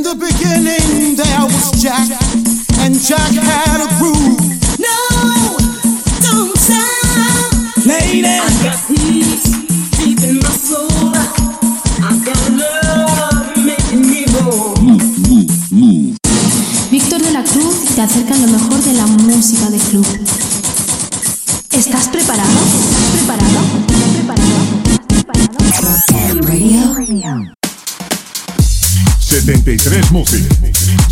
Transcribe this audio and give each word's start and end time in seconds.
In 0.00 0.04
the 0.04 0.14
beginning 0.14 1.14
there 1.14 1.44
was 1.44 1.72
Jack, 1.76 2.08
and 2.80 2.96
Jack 2.96 3.36
had 3.36 3.84
a 3.84 3.88
groove. 4.00 4.40
No, 4.80 4.96
don't 6.24 6.56
stop. 6.56 7.84
Lady, 7.84 8.24
I 8.24 8.48
got 8.64 8.80
peace 8.88 9.44
deep 10.00 10.24
in 10.24 10.36
my 10.40 10.48
soul. 10.56 10.88
I 12.00 12.16
got 12.24 12.40
love 12.56 13.52
making 13.60 14.08
me 14.08 14.24
whole. 14.32 14.72
Víctor 16.90 17.20
de 17.20 17.32
la 17.32 17.44
Cruz 17.44 17.94
te 17.94 18.00
acerca 18.00 18.34
lo 18.36 18.46
mejor 18.46 18.69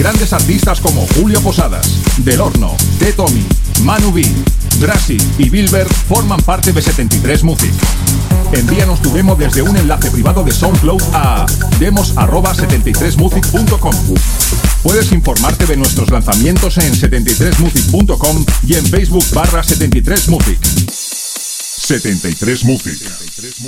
Grandes 0.00 0.32
artistas 0.32 0.80
como 0.80 1.06
Julio 1.08 1.42
Posadas, 1.42 1.86
Del 2.24 2.40
Horno, 2.40 2.74
T. 2.98 3.12
Tommy, 3.12 3.46
Manu 3.82 4.10
B, 4.10 4.26
Drassi 4.78 5.18
y 5.36 5.50
Bilber 5.50 5.86
forman 5.86 6.40
parte 6.40 6.72
de 6.72 6.80
73 6.80 7.44
Music. 7.44 7.70
Envíanos 8.54 9.02
tu 9.02 9.12
demo 9.12 9.36
desde 9.36 9.60
un 9.60 9.76
enlace 9.76 10.10
privado 10.10 10.42
de 10.42 10.52
SoundCloud 10.52 11.02
a 11.12 11.44
demos@73music.com. 11.78 13.94
Puedes 14.82 15.12
informarte 15.12 15.66
de 15.66 15.76
nuestros 15.76 16.10
lanzamientos 16.10 16.78
en 16.78 16.94
73music.com 16.94 18.46
y 18.66 18.76
en 18.76 18.86
Facebook 18.86 19.26
barra 19.34 19.62
73music. 19.62 20.56
73 21.76 22.64
Music. 22.64 22.96
73 22.96 23.60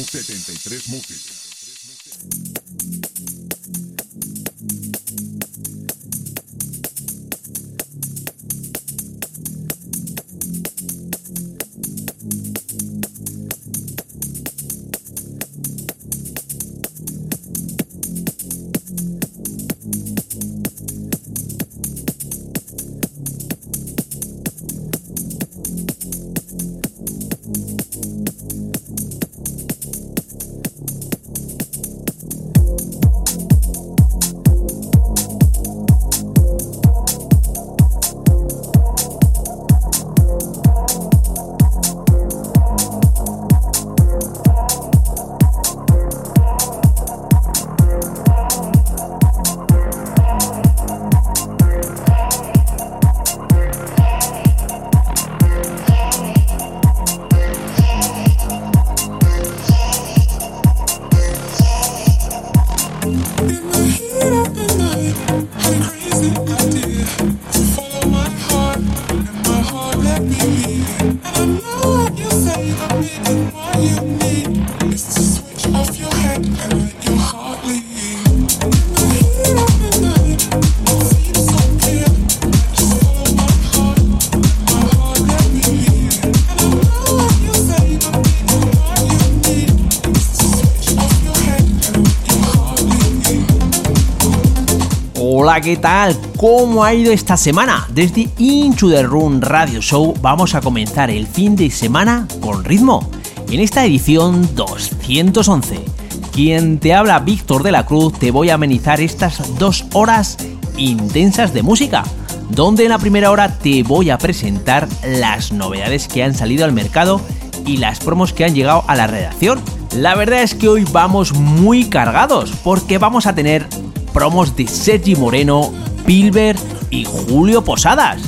¿qué 95.60 95.76
tal? 95.76 96.16
¿Cómo 96.38 96.82
ha 96.82 96.94
ido 96.94 97.12
esta 97.12 97.36
semana? 97.36 97.86
Desde 97.90 98.30
Into 98.38 98.88
the 98.88 99.02
Room 99.02 99.40
Radio 99.42 99.82
Show 99.82 100.14
vamos 100.22 100.54
a 100.54 100.62
comenzar 100.62 101.10
el 101.10 101.26
fin 101.26 101.56
de 101.56 101.70
semana 101.70 102.26
con 102.40 102.64
ritmo. 102.64 103.10
En 103.50 103.60
esta 103.60 103.84
edición 103.84 104.48
211, 104.54 105.84
quien 106.32 106.78
te 106.78 106.94
habla 106.94 107.18
Víctor 107.18 107.62
de 107.64 107.72
la 107.72 107.84
Cruz, 107.84 108.14
te 108.18 108.30
voy 108.30 108.48
a 108.48 108.54
amenizar 108.54 109.00
estas 109.02 109.58
dos 109.58 109.84
horas 109.92 110.38
intensas 110.78 111.52
de 111.52 111.62
música, 111.62 112.02
donde 112.48 112.84
en 112.84 112.90
la 112.90 112.98
primera 112.98 113.30
hora 113.30 113.58
te 113.58 113.82
voy 113.82 114.08
a 114.08 114.16
presentar 114.16 114.88
las 115.04 115.52
novedades 115.52 116.08
que 116.08 116.24
han 116.24 116.34
salido 116.34 116.64
al 116.64 116.72
mercado 116.72 117.20
y 117.66 117.76
las 117.76 117.98
promos 117.98 118.32
que 118.32 118.46
han 118.46 118.54
llegado 118.54 118.84
a 118.88 118.96
la 118.96 119.06
redacción. 119.06 119.60
La 119.94 120.14
verdad 120.14 120.42
es 120.42 120.54
que 120.54 120.68
hoy 120.68 120.86
vamos 120.90 121.34
muy 121.34 121.90
cargados 121.90 122.52
porque 122.64 122.96
vamos 122.96 123.26
a 123.26 123.34
tener 123.34 123.68
promos 124.12 124.56
de 124.56 124.66
Sergi 124.66 125.16
Moreno, 125.16 125.72
Pilber 126.04 126.56
y 126.90 127.04
Julio 127.04 127.64
Posadas. 127.64 128.20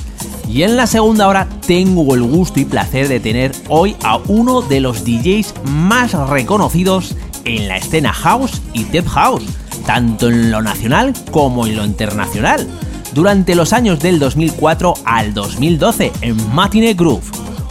Y 0.48 0.62
en 0.62 0.76
la 0.76 0.86
segunda 0.86 1.28
hora 1.28 1.48
tengo 1.66 2.14
el 2.14 2.22
gusto 2.22 2.60
y 2.60 2.64
placer 2.64 3.08
de 3.08 3.20
tener 3.20 3.52
hoy 3.68 3.96
a 4.02 4.16
uno 4.16 4.62
de 4.62 4.80
los 4.80 5.04
DJs 5.04 5.54
más 5.64 6.12
reconocidos 6.28 7.16
en 7.44 7.68
la 7.68 7.76
escena 7.76 8.12
house 8.12 8.62
y 8.72 8.84
tech 8.84 9.06
house, 9.06 9.44
tanto 9.86 10.28
en 10.28 10.50
lo 10.50 10.62
nacional 10.62 11.14
como 11.30 11.66
en 11.66 11.76
lo 11.76 11.84
internacional, 11.84 12.68
durante 13.14 13.54
los 13.54 13.72
años 13.72 14.00
del 14.00 14.18
2004 14.18 14.94
al 15.04 15.34
2012 15.34 16.12
en 16.20 16.54
Matinee 16.54 16.94
Groove, 16.94 17.24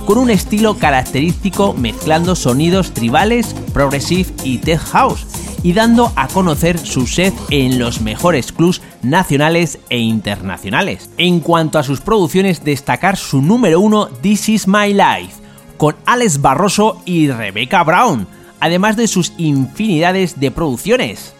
con 0.06 0.18
un 0.18 0.30
estilo 0.30 0.78
característico 0.78 1.74
mezclando 1.74 2.35
sonidos 2.35 2.94
tribales, 2.94 3.56
progressive 3.74 4.30
y 4.44 4.57
tech 4.57 4.80
house, 4.80 5.25
y 5.63 5.74
dando 5.74 6.12
a 6.16 6.28
conocer 6.28 6.78
su 6.78 7.07
set 7.07 7.34
en 7.50 7.79
los 7.79 8.01
mejores 8.01 8.51
clubs 8.51 8.81
nacionales 9.01 9.80
e 9.89 9.98
internacionales. 9.98 11.10
En 11.18 11.39
cuanto 11.39 11.80
a 11.80 11.83
sus 11.83 12.01
producciones, 12.01 12.63
destacar 12.63 13.18
su 13.18 13.42
número 13.42 13.80
uno 13.80 14.07
This 14.07 14.50
Is 14.50 14.68
My 14.68 14.94
Life, 14.94 15.42
con 15.77 15.95
Alex 16.06 16.42
Barroso 16.42 17.01
y 17.06 17.30
Rebecca 17.30 17.83
Brown, 17.83 18.27
además 18.60 18.98
de 18.98 19.07
sus 19.07 19.33
infinidades 19.38 20.39
de 20.39 20.51
producciones. 20.51 21.33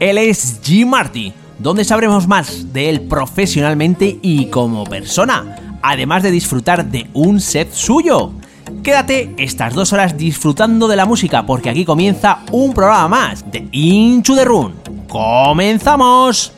Él 0.00 0.18
es 0.18 0.60
G. 0.62 0.86
Marty, 0.86 1.32
donde 1.58 1.84
sabremos 1.84 2.28
más 2.28 2.72
de 2.72 2.90
él 2.90 3.02
profesionalmente 3.02 4.18
y 4.20 4.46
como 4.46 4.84
persona, 4.84 5.78
además 5.82 6.22
de 6.22 6.30
disfrutar 6.30 6.90
de 6.90 7.08
un 7.14 7.40
set 7.40 7.72
suyo. 7.72 8.32
Quédate 8.82 9.34
estas 9.38 9.74
dos 9.74 9.92
horas 9.92 10.16
disfrutando 10.16 10.88
de 10.88 10.96
la 10.96 11.06
música 11.06 11.44
porque 11.46 11.70
aquí 11.70 11.84
comienza 11.84 12.40
un 12.50 12.74
programa 12.74 13.08
más 13.08 13.50
de 13.50 13.66
Into 13.72 14.34
the 14.34 14.44
Room. 14.44 14.72
¡Comenzamos! 15.08 16.52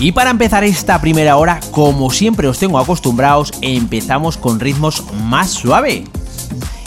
Y 0.00 0.12
para 0.12 0.30
empezar 0.30 0.64
esta 0.64 0.98
primera 0.98 1.36
hora, 1.36 1.60
como 1.72 2.10
siempre 2.10 2.48
os 2.48 2.58
tengo 2.58 2.78
acostumbrados, 2.78 3.52
empezamos 3.60 4.38
con 4.38 4.58
ritmos 4.58 5.04
más 5.24 5.50
suave. 5.50 6.04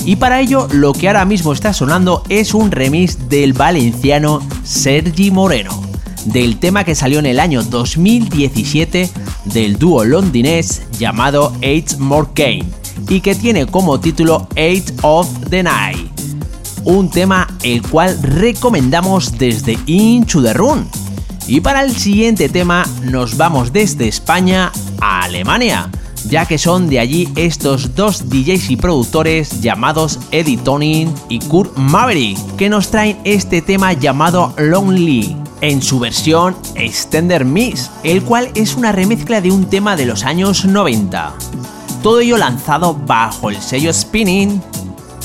Y 0.04 0.16
para 0.16 0.42
ello, 0.42 0.68
lo 0.72 0.94
que 0.94 1.08
ahora 1.08 1.24
mismo 1.24 1.54
está 1.54 1.74
sonando 1.74 2.24
es 2.28 2.56
un 2.56 2.72
remix 2.72 3.30
del 3.30 3.54
valenciano 3.54 4.42
Sergi 4.64 5.30
Moreno, 5.30 5.80
del 6.26 6.58
tema 6.58 6.84
que 6.84 6.96
salió 6.96 7.20
en 7.20 7.28
el 7.28 7.40
año 7.40 7.62
2017 7.62 9.08
del 9.46 9.78
dúo 9.78 10.04
londinés 10.06 10.82
llamado 10.98 11.54
Eight 11.62 11.98
More 12.00 12.30
Kane 12.34 12.66
y 13.08 13.22
que 13.22 13.36
tiene 13.36 13.68
como 13.68 14.00
título 14.00 14.48
Eight 14.56 14.92
of 15.04 15.30
the 15.52 15.62
Night. 15.62 16.10
Un 16.84 17.12
tema 17.12 17.48
el 17.62 17.84
cual 17.84 18.18
recomendamos 18.24 19.38
desde 19.38 19.78
Into 19.86 20.42
the 20.42 20.54
Run. 20.54 21.03
Y 21.48 21.62
para 21.62 21.82
el 21.84 21.96
siguiente 21.96 22.50
tema 22.50 22.86
nos 23.04 23.38
vamos 23.38 23.74
desde 23.74 24.08
España 24.08 24.72
a 25.02 25.24
Alemania 25.24 25.90
ya 26.26 26.46
que 26.46 26.58
son 26.58 26.90
de 26.90 27.00
allí 27.00 27.30
estos 27.36 27.96
dos 27.96 28.30
DJs 28.30 28.72
y 28.72 28.78
productores 28.78 29.62
llamados 29.62 30.20
Eddie 30.32 30.58
Tonin 30.58 31.14
y 31.30 31.40
Kurt 31.40 31.76
Maverick, 31.78 32.38
que 32.56 32.70
nos 32.70 32.90
traen 32.90 33.20
este 33.24 33.62
tema 33.62 33.94
llamado 33.94 34.54
Lonely 34.58 35.36
en 35.62 35.82
su 35.82 36.00
versión 36.00 36.56
Extender 36.76 37.46
Mix, 37.46 37.90
el 38.04 38.24
cual 38.24 38.52
es 38.56 38.76
una 38.76 38.92
remezcla 38.92 39.42
de 39.42 39.52
un 39.52 39.66
tema 39.66 39.96
de 39.96 40.06
los 40.06 40.24
años 40.24 40.66
90. 40.66 41.34
Todo 42.02 42.20
ello 42.20 42.38
lanzado 42.38 42.94
bajo 42.94 43.50
el 43.50 43.62
sello 43.62 43.94
Spinning 43.94 44.62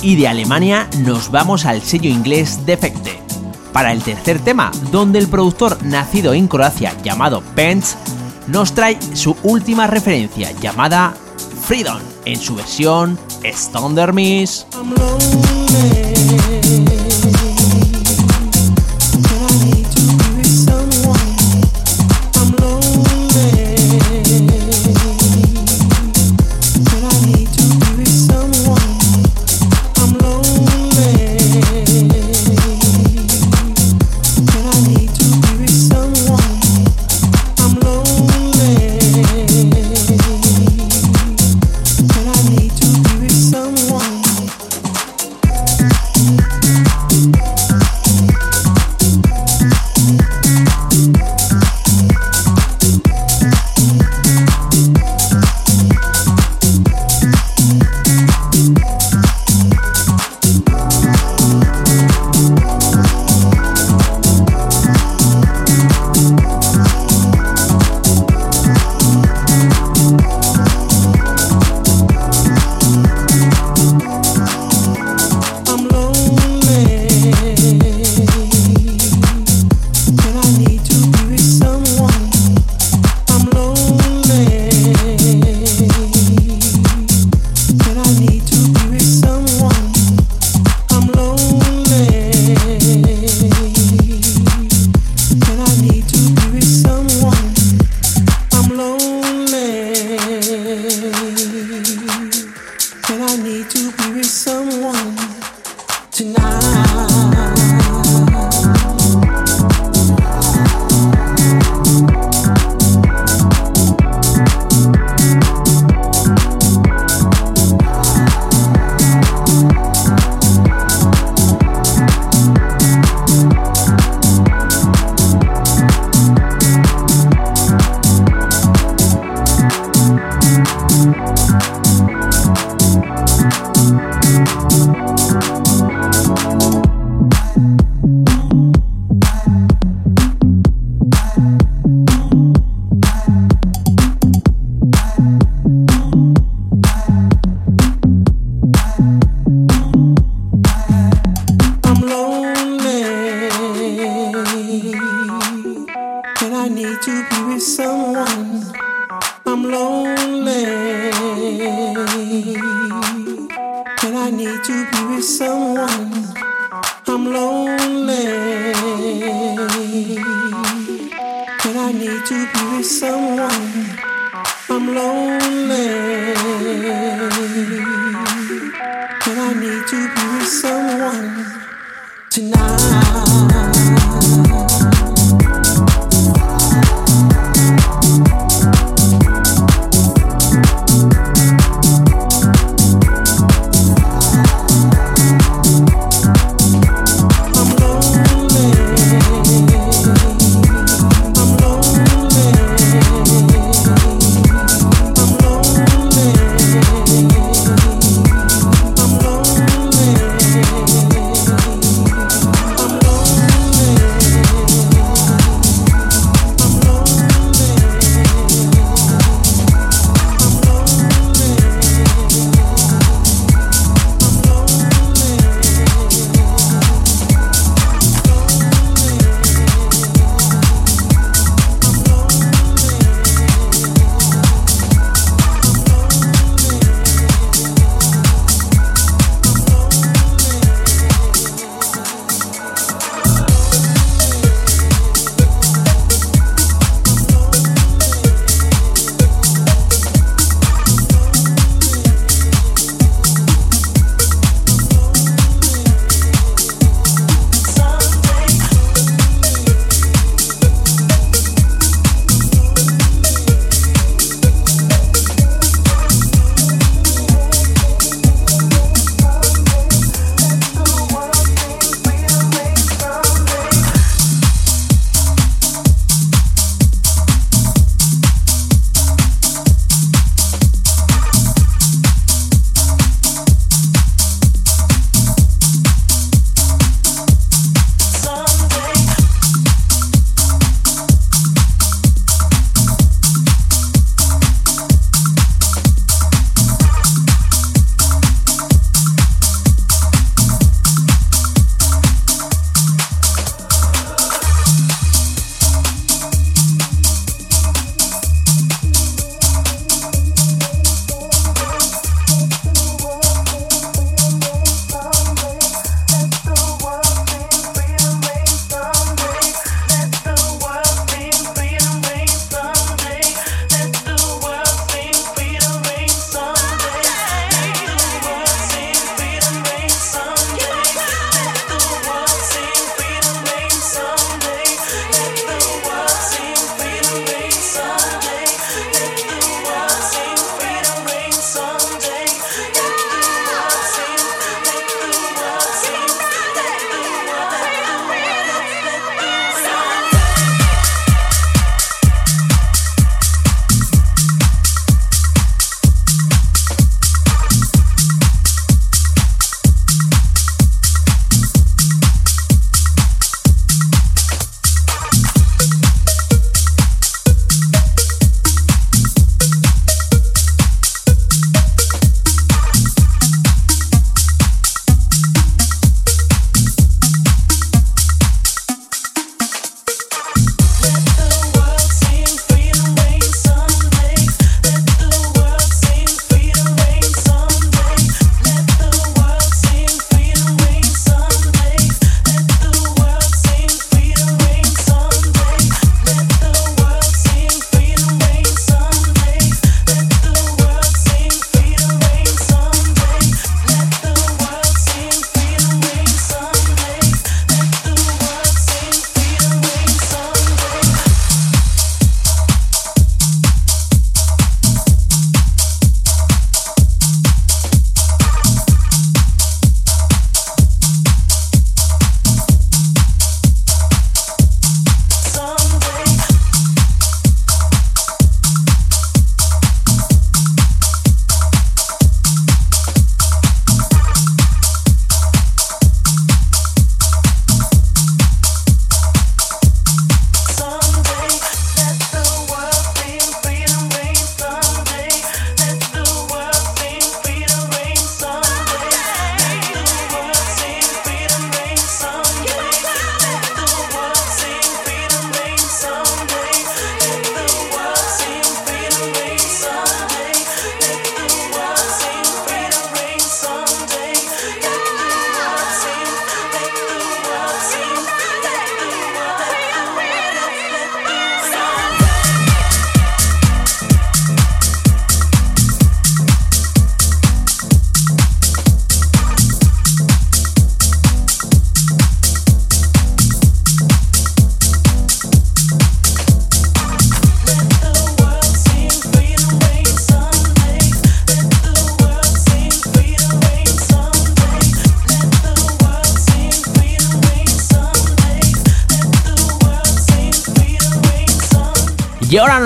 y 0.02 0.16
de 0.16 0.28
Alemania 0.28 0.88
nos 0.98 1.30
vamos 1.30 1.64
al 1.64 1.82
sello 1.82 2.08
inglés 2.08 2.64
Defecte 2.66 3.27
para 3.72 3.92
el 3.92 4.02
tercer 4.02 4.38
tema, 4.40 4.70
donde 4.90 5.18
el 5.18 5.28
productor 5.28 5.78
nacido 5.84 6.32
en 6.34 6.48
Croacia 6.48 6.94
llamado 7.02 7.42
Pence 7.54 7.96
nos 8.46 8.72
trae 8.72 8.98
su 9.14 9.36
última 9.42 9.86
referencia 9.86 10.52
llamada 10.52 11.14
Freedom 11.66 12.00
en 12.24 12.38
su 12.38 12.54
versión 12.54 13.18
Thunder 13.72 14.12
Miss. 14.12 14.66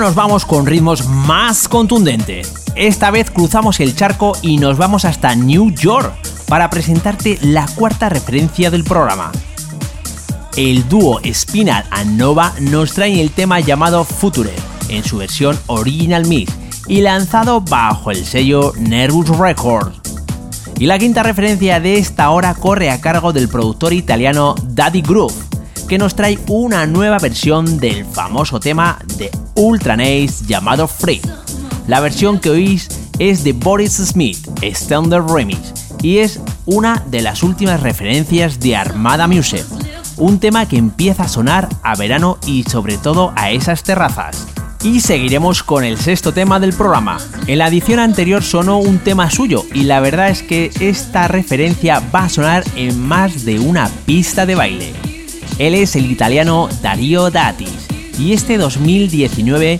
Nos 0.03 0.15
vamos 0.15 0.45
con 0.45 0.65
ritmos 0.65 1.07
más 1.07 1.69
contundentes. 1.69 2.53
Esta 2.75 3.09
vez 3.09 3.31
cruzamos 3.31 3.79
el 3.79 3.95
charco 3.95 4.33
y 4.41 4.57
nos 4.57 4.77
vamos 4.77 5.05
hasta 5.05 5.33
New 5.33 5.71
York 5.71 6.13
para 6.49 6.69
presentarte 6.69 7.39
la 7.41 7.65
cuarta 7.67 8.09
referencia 8.09 8.69
del 8.69 8.83
programa. 8.83 9.31
El 10.57 10.89
dúo 10.89 11.21
Spinal 11.33 11.85
and 11.89 12.19
Nova 12.19 12.53
nos 12.59 12.91
trae 12.91 13.21
el 13.21 13.31
tema 13.31 13.61
llamado 13.61 14.03
Future 14.03 14.51
en 14.89 15.05
su 15.05 15.19
versión 15.19 15.57
Original 15.67 16.27
Mix 16.27 16.51
y 16.89 16.99
lanzado 16.99 17.61
bajo 17.61 18.11
el 18.11 18.25
sello 18.25 18.73
Nervous 18.77 19.29
Records. 19.29 20.01
Y 20.79 20.85
la 20.85 20.99
quinta 20.99 21.23
referencia 21.23 21.79
de 21.79 21.97
esta 21.97 22.29
hora 22.31 22.55
corre 22.55 22.91
a 22.91 22.99
cargo 22.99 23.31
del 23.31 23.47
productor 23.47 23.93
italiano 23.93 24.55
Daddy 24.67 25.01
Groove, 25.01 25.33
que 25.87 25.97
nos 25.97 26.13
trae 26.13 26.37
una 26.47 26.85
nueva 26.87 27.19
versión 27.19 27.77
del 27.77 28.03
famoso 28.03 28.59
tema 28.59 28.99
de 29.15 29.31
Ultra 29.55 29.95
Nice 29.95 30.45
llamado 30.45 30.87
Free. 30.87 31.21
La 31.87 31.99
versión 31.99 32.39
que 32.39 32.49
oís 32.49 32.87
es 33.19 33.43
de 33.43 33.53
Boris 33.53 33.93
Smith, 33.93 34.47
Standard 34.61 35.29
Remix, 35.29 35.73
y 36.01 36.17
es 36.19 36.39
una 36.65 37.03
de 37.07 37.21
las 37.21 37.43
últimas 37.43 37.81
referencias 37.81 38.59
de 38.59 38.75
Armada 38.75 39.27
Music, 39.27 39.65
un 40.17 40.39
tema 40.39 40.67
que 40.67 40.77
empieza 40.77 41.23
a 41.23 41.27
sonar 41.27 41.69
a 41.83 41.95
verano 41.95 42.37
y 42.45 42.63
sobre 42.63 42.97
todo 42.97 43.33
a 43.35 43.51
esas 43.51 43.83
terrazas. 43.83 44.47
Y 44.83 44.99
seguiremos 44.99 45.63
con 45.63 45.85
el 45.85 45.97
sexto 45.97 46.33
tema 46.33 46.59
del 46.59 46.73
programa. 46.73 47.17
En 47.47 47.59
la 47.59 47.67
edición 47.67 47.99
anterior 47.99 48.43
sonó 48.43 48.79
un 48.79 48.99
tema 48.99 49.29
suyo 49.29 49.63
y 49.73 49.83
la 49.83 50.01
verdad 50.01 50.29
es 50.29 50.43
que 50.43 50.71
esta 50.81 51.29
referencia 51.29 52.01
va 52.13 52.25
a 52.25 52.29
sonar 52.29 52.65
en 52.75 52.99
más 52.99 53.45
de 53.45 53.59
una 53.59 53.89
pista 54.05 54.45
de 54.45 54.55
baile. 54.55 54.93
Él 55.57 55.75
es 55.75 55.95
el 55.95 56.11
italiano 56.11 56.67
Dario 56.81 57.29
Datis 57.29 57.92
y 58.23 58.31
este 58.31 58.57
2019 58.57 59.77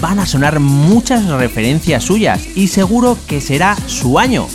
van 0.00 0.18
a 0.18 0.26
sonar 0.26 0.60
muchas 0.60 1.26
referencias 1.26 2.02
suyas 2.02 2.40
y 2.54 2.68
seguro 2.68 3.18
que 3.26 3.42
será 3.42 3.76
su 3.86 4.18
año. 4.18 4.48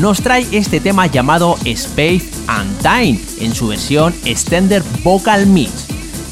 Nos 0.00 0.20
trae 0.22 0.44
este 0.50 0.80
tema 0.80 1.06
llamado 1.06 1.56
Space 1.64 2.28
and 2.48 2.82
Time 2.82 3.20
en 3.40 3.54
su 3.54 3.68
versión 3.68 4.12
Extender 4.24 4.82
Vocal 5.04 5.46
Mix, 5.46 5.70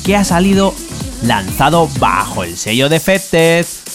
que 0.04 0.16
ha 0.16 0.24
salido 0.24 0.74
lanzado 1.22 1.88
bajo 2.00 2.42
el 2.42 2.56
sello 2.56 2.88
de. 2.88 3.87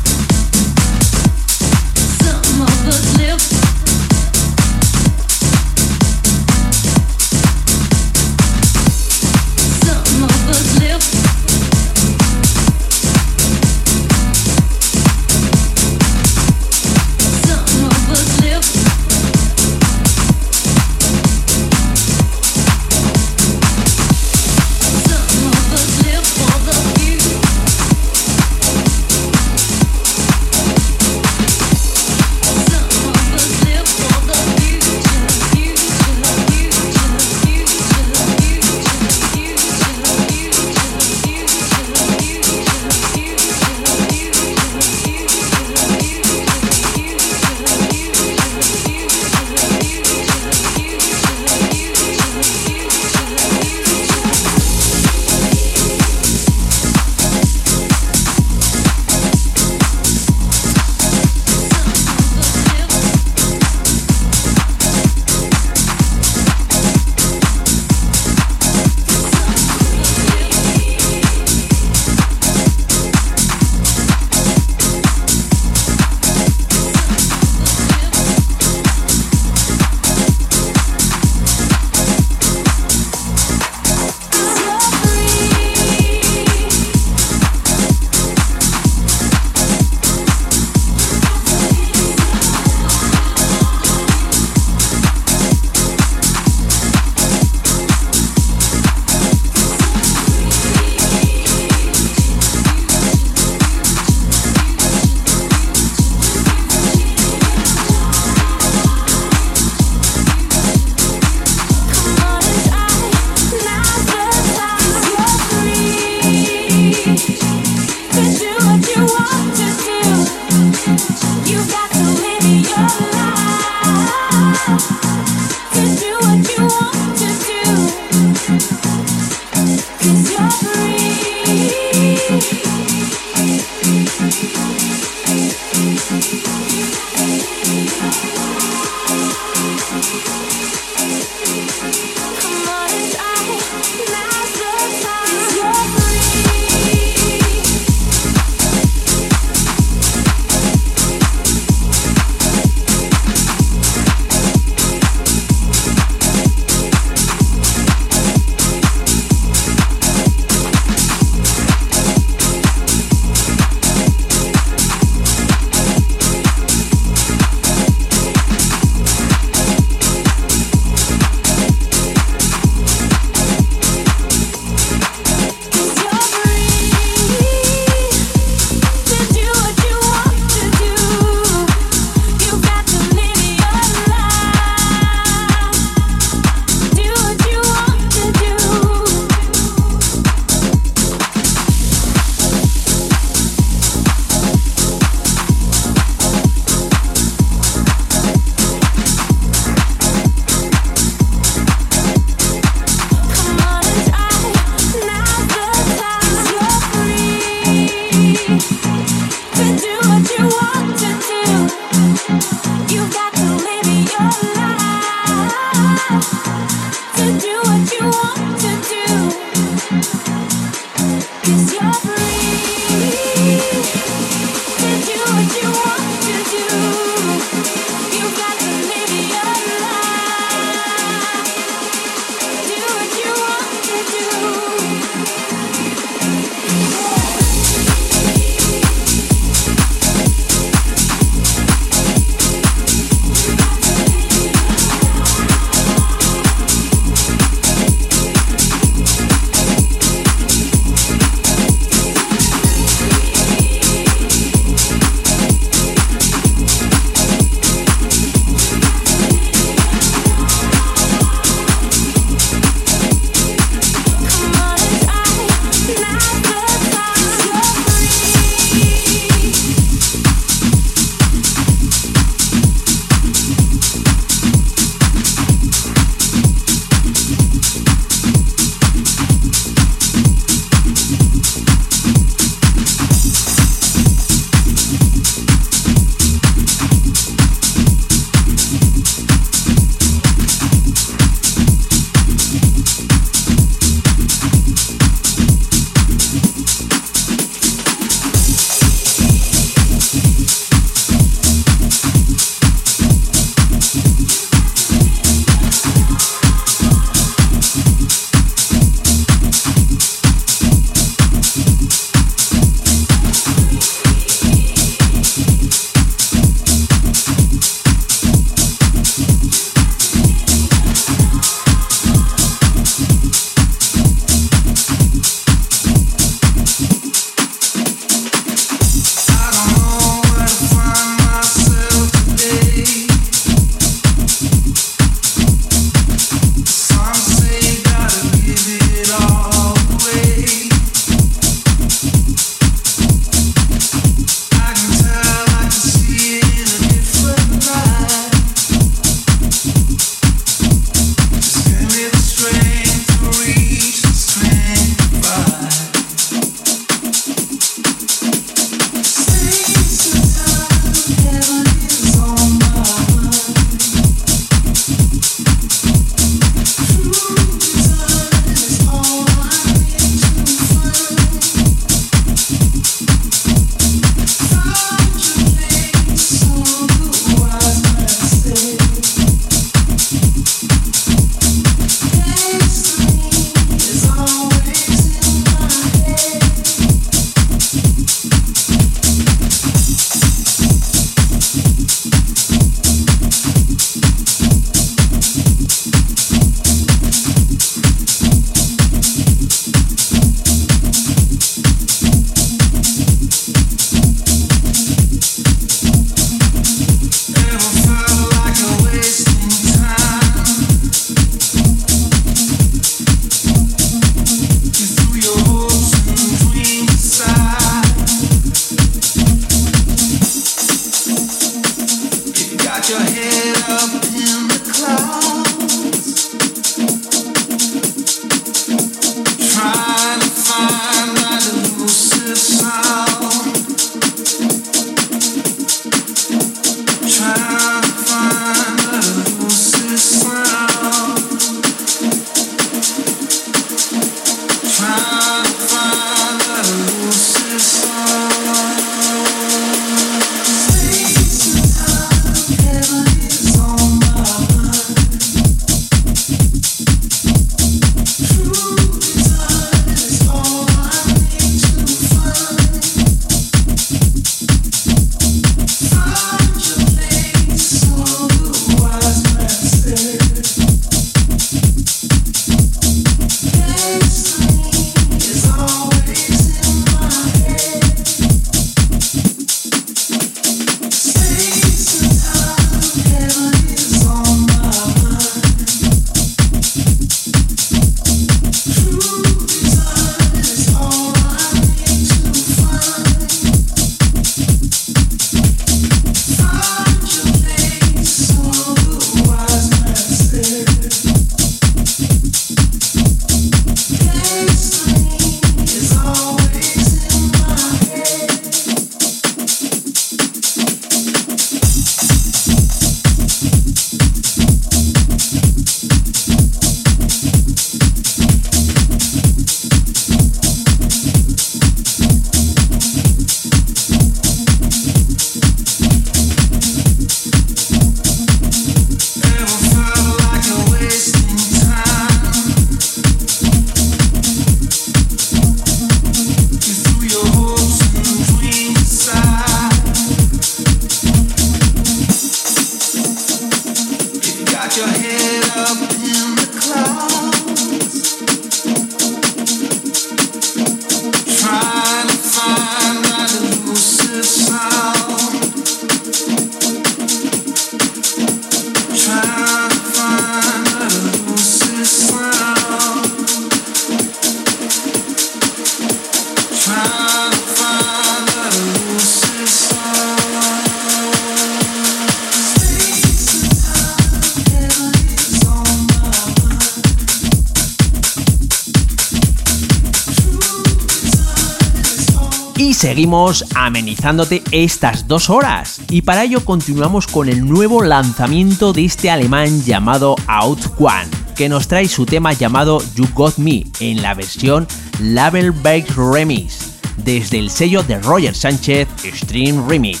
Amenizándote 583.54 584.42
estas 584.50 585.08
dos 585.08 585.30
horas. 585.30 585.80
Y 585.88 586.02
para 586.02 586.24
ello 586.24 586.44
continuamos 586.44 587.06
con 587.06 587.28
el 587.28 587.48
nuevo 587.48 587.82
lanzamiento 587.82 588.74
de 588.74 588.84
este 588.84 589.10
alemán 589.10 589.62
llamado 589.64 590.14
Out 590.26 590.60
One, 590.78 591.08
que 591.34 591.48
nos 591.48 591.68
trae 591.68 591.88
su 591.88 592.04
tema 592.04 592.34
llamado 592.34 592.82
You 592.96 593.08
Got 593.14 593.38
Me 593.38 593.64
en 593.80 594.02
la 594.02 594.12
versión 594.12 594.68
Label 595.00 595.52
Baked 595.52 595.94
Remix, 595.96 596.74
desde 596.98 597.38
el 597.38 597.50
sello 597.50 597.82
de 597.82 597.98
Roger 597.98 598.34
Sánchez 598.34 598.88
Stream 599.14 599.66
Remit. 599.66 600.00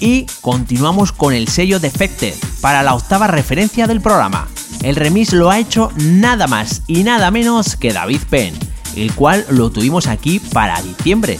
Y 0.00 0.24
continuamos 0.40 1.12
con 1.12 1.34
el 1.34 1.48
sello 1.48 1.80
Defected 1.80 2.34
para 2.62 2.82
la 2.82 2.94
octava 2.94 3.26
referencia 3.26 3.86
del 3.86 4.00
programa. 4.00 4.48
El 4.82 4.96
remix 4.96 5.34
lo 5.34 5.50
ha 5.50 5.58
hecho 5.58 5.92
nada 5.96 6.46
más 6.46 6.80
y 6.86 7.02
nada 7.02 7.30
menos 7.30 7.76
que 7.76 7.92
David 7.92 8.22
Penn 8.30 8.54
el 8.96 9.14
cual 9.14 9.44
lo 9.50 9.70
tuvimos 9.70 10.06
aquí 10.06 10.38
para 10.38 10.80
diciembre, 10.82 11.38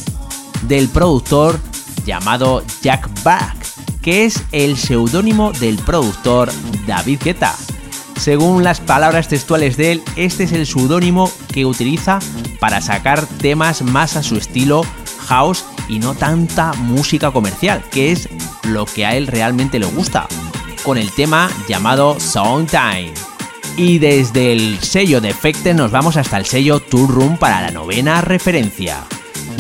del 0.62 0.88
productor 0.88 1.59
llamado 2.05 2.62
Jack 2.83 3.09
Back, 3.23 3.57
que 4.03 4.25
es 4.25 4.42
el 4.53 4.77
seudónimo 4.77 5.53
del 5.53 5.77
productor 5.79 6.51
David 6.87 7.20
Guetta. 7.23 7.55
Según 8.18 8.64
las 8.64 8.81
palabras 8.81 9.29
textuales 9.29 9.77
de 9.77 9.92
él, 9.92 10.03
este 10.16 10.44
es 10.44 10.53
el 10.53 10.66
seudónimo 10.66 11.31
que 11.53 11.64
utiliza 11.64 12.18
para 12.59 12.81
sacar 12.81 13.27
temas 13.27 13.83
más 13.83 14.16
a 14.16 14.23
su 14.23 14.37
estilo 14.37 14.85
house 15.27 15.64
y 15.88 15.99
no 15.99 16.14
tanta 16.14 16.73
música 16.75 17.31
comercial, 17.31 17.83
que 17.90 18.12
es 18.12 18.29
lo 18.64 18.85
que 18.85 19.07
a 19.07 19.16
él 19.16 19.27
realmente 19.27 19.79
le 19.79 19.87
gusta, 19.87 20.29
con 20.83 20.99
el 20.99 21.11
tema 21.12 21.51
llamado 21.68 22.16
Time. 22.70 23.12
Y 23.77 23.99
desde 23.99 24.53
el 24.53 24.79
sello 24.81 25.20
de 25.20 25.31
Effecte 25.31 25.73
nos 25.73 25.90
vamos 25.90 26.16
hasta 26.16 26.37
el 26.37 26.44
sello 26.44 26.81
Tour 26.81 27.11
Room 27.11 27.38
para 27.38 27.61
la 27.62 27.70
novena 27.70 28.20
referencia. 28.20 29.07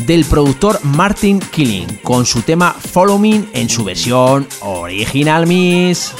Del 0.06 0.24
productor 0.24 0.78
Martin 0.84 1.40
Killing 1.40 1.98
con 2.02 2.26
su 2.26 2.42
tema 2.42 2.72
Follow 2.72 3.18
Me 3.18 3.44
en 3.52 3.68
su 3.68 3.84
versión 3.84 4.46
original 4.60 5.46
Miss. 5.46 6.12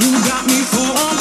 You 0.00 0.12
got 0.24 0.46
me 0.46 0.54
for 0.62 0.80
a 0.80 1.19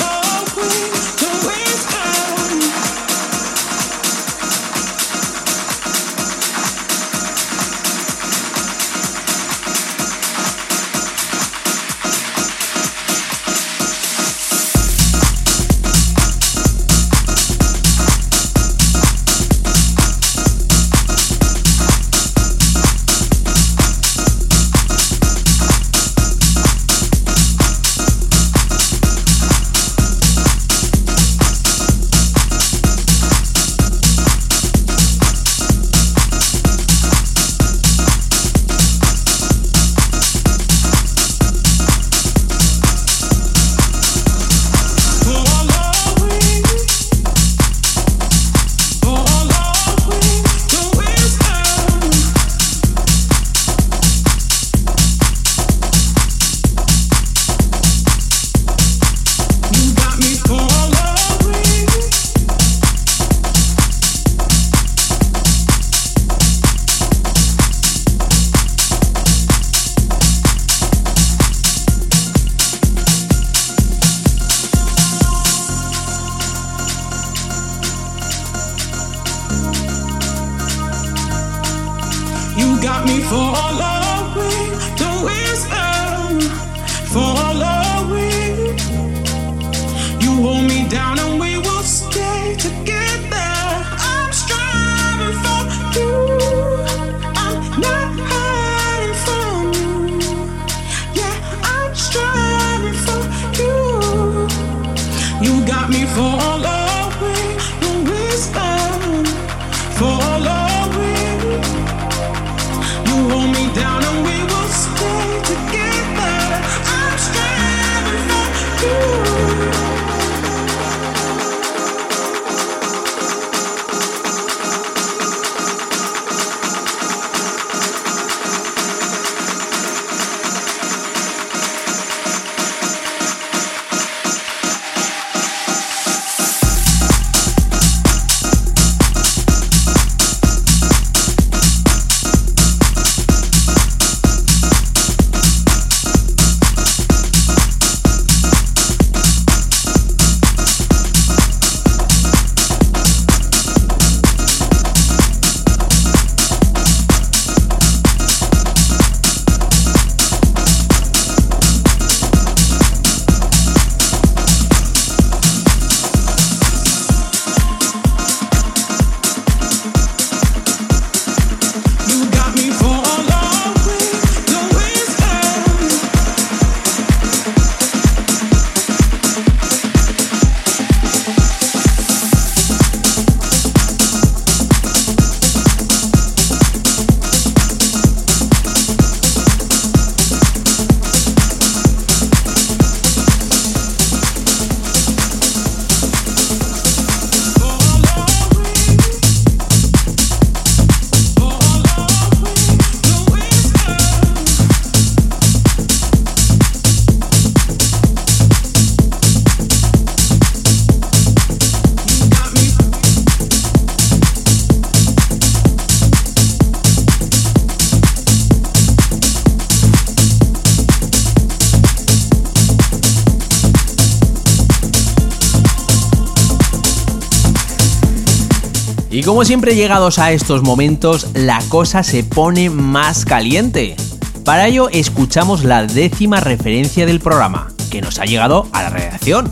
Y 229.20 229.24
como 229.24 229.44
siempre 229.44 229.76
llegados 229.76 230.18
a 230.18 230.32
estos 230.32 230.64
momentos, 230.64 231.28
la 231.34 231.60
cosa 231.68 232.04
se 232.04 232.24
pone 232.24 232.70
más 232.70 233.26
caliente. 233.26 233.98
Para 234.46 234.68
ello 234.68 234.88
escuchamos 234.88 235.66
la 235.66 235.86
décima 235.86 236.40
referencia 236.40 237.06
del 237.06 237.20
programa, 237.20 237.68
que 237.92 238.02
nos 238.02 238.18
ha 238.18 238.24
llegado 238.24 238.70
a 238.72 238.84
la 238.84 238.90
redacción. 238.92 239.52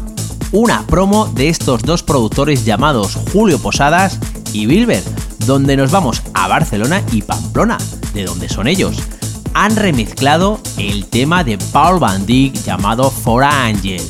Una 0.53 0.87
promo 0.87 1.25
de 1.25 1.49
estos 1.49 1.81
dos 1.81 2.01
productores 2.01 2.63
llamados 2.63 3.17
Julio 3.33 3.59
Posadas 3.59 4.19
y 4.53 4.67
Bilber, 4.67 5.03
donde 5.45 5.75
nos 5.75 5.91
vamos 5.91 6.21
a 6.33 6.47
Barcelona 6.47 7.03
y 7.11 7.23
Pamplona, 7.23 7.77
de 8.13 8.23
donde 8.23 8.47
son 8.47 8.69
ellos. 8.69 8.95
Han 9.53 9.75
remezclado 9.75 10.61
el 10.77 11.07
tema 11.07 11.43
de 11.43 11.57
Paul 11.57 11.99
Van 11.99 12.25
Dyck 12.25 12.53
llamado 12.63 13.11
For 13.11 13.43
Angel. 13.43 14.01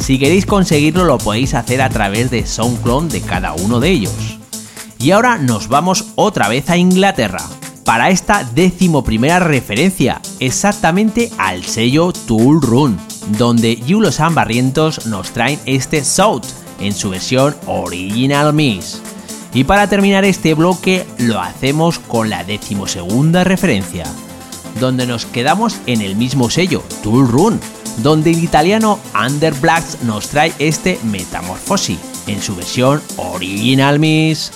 Si 0.00 0.18
queréis 0.18 0.44
conseguirlo 0.44 1.04
lo 1.04 1.18
podéis 1.18 1.54
hacer 1.54 1.82
a 1.82 1.88
través 1.88 2.32
de 2.32 2.44
SoundCloud 2.44 3.12
de 3.12 3.20
cada 3.20 3.52
uno 3.52 3.78
de 3.78 3.90
ellos. 3.90 4.37
Y 5.00 5.12
ahora 5.12 5.38
nos 5.38 5.68
vamos 5.68 6.06
otra 6.16 6.48
vez 6.48 6.68
a 6.70 6.76
Inglaterra, 6.76 7.42
para 7.84 8.10
esta 8.10 8.42
decimoprimera 8.42 9.38
referencia, 9.38 10.20
exactamente 10.40 11.30
al 11.38 11.64
sello 11.64 12.12
Tool 12.12 12.60
Run, 12.60 12.98
donde 13.38 13.76
Yulo 13.76 14.10
San 14.10 14.34
Barrientos 14.34 15.06
nos 15.06 15.30
traen 15.30 15.60
este 15.66 16.04
South 16.04 16.46
en 16.80 16.92
su 16.92 17.10
versión 17.10 17.54
Original 17.66 18.52
Miss. 18.52 19.00
Y 19.54 19.62
para 19.62 19.88
terminar 19.88 20.24
este 20.24 20.54
bloque 20.54 21.06
lo 21.18 21.40
hacemos 21.40 22.00
con 22.00 22.28
la 22.28 22.42
decimosegunda 22.42 23.44
referencia, 23.44 24.04
donde 24.80 25.06
nos 25.06 25.26
quedamos 25.26 25.78
en 25.86 26.02
el 26.02 26.16
mismo 26.16 26.50
sello, 26.50 26.82
Tool 27.04 27.28
Run, 27.28 27.60
donde 27.98 28.32
el 28.32 28.42
italiano 28.42 28.98
Under 29.14 29.54
Blacks 29.54 30.02
nos 30.02 30.28
trae 30.28 30.52
este 30.58 30.98
Metamorphosis 31.04 31.98
en 32.26 32.42
su 32.42 32.56
versión 32.56 33.00
Original 33.16 34.00
Miss. 34.00 34.50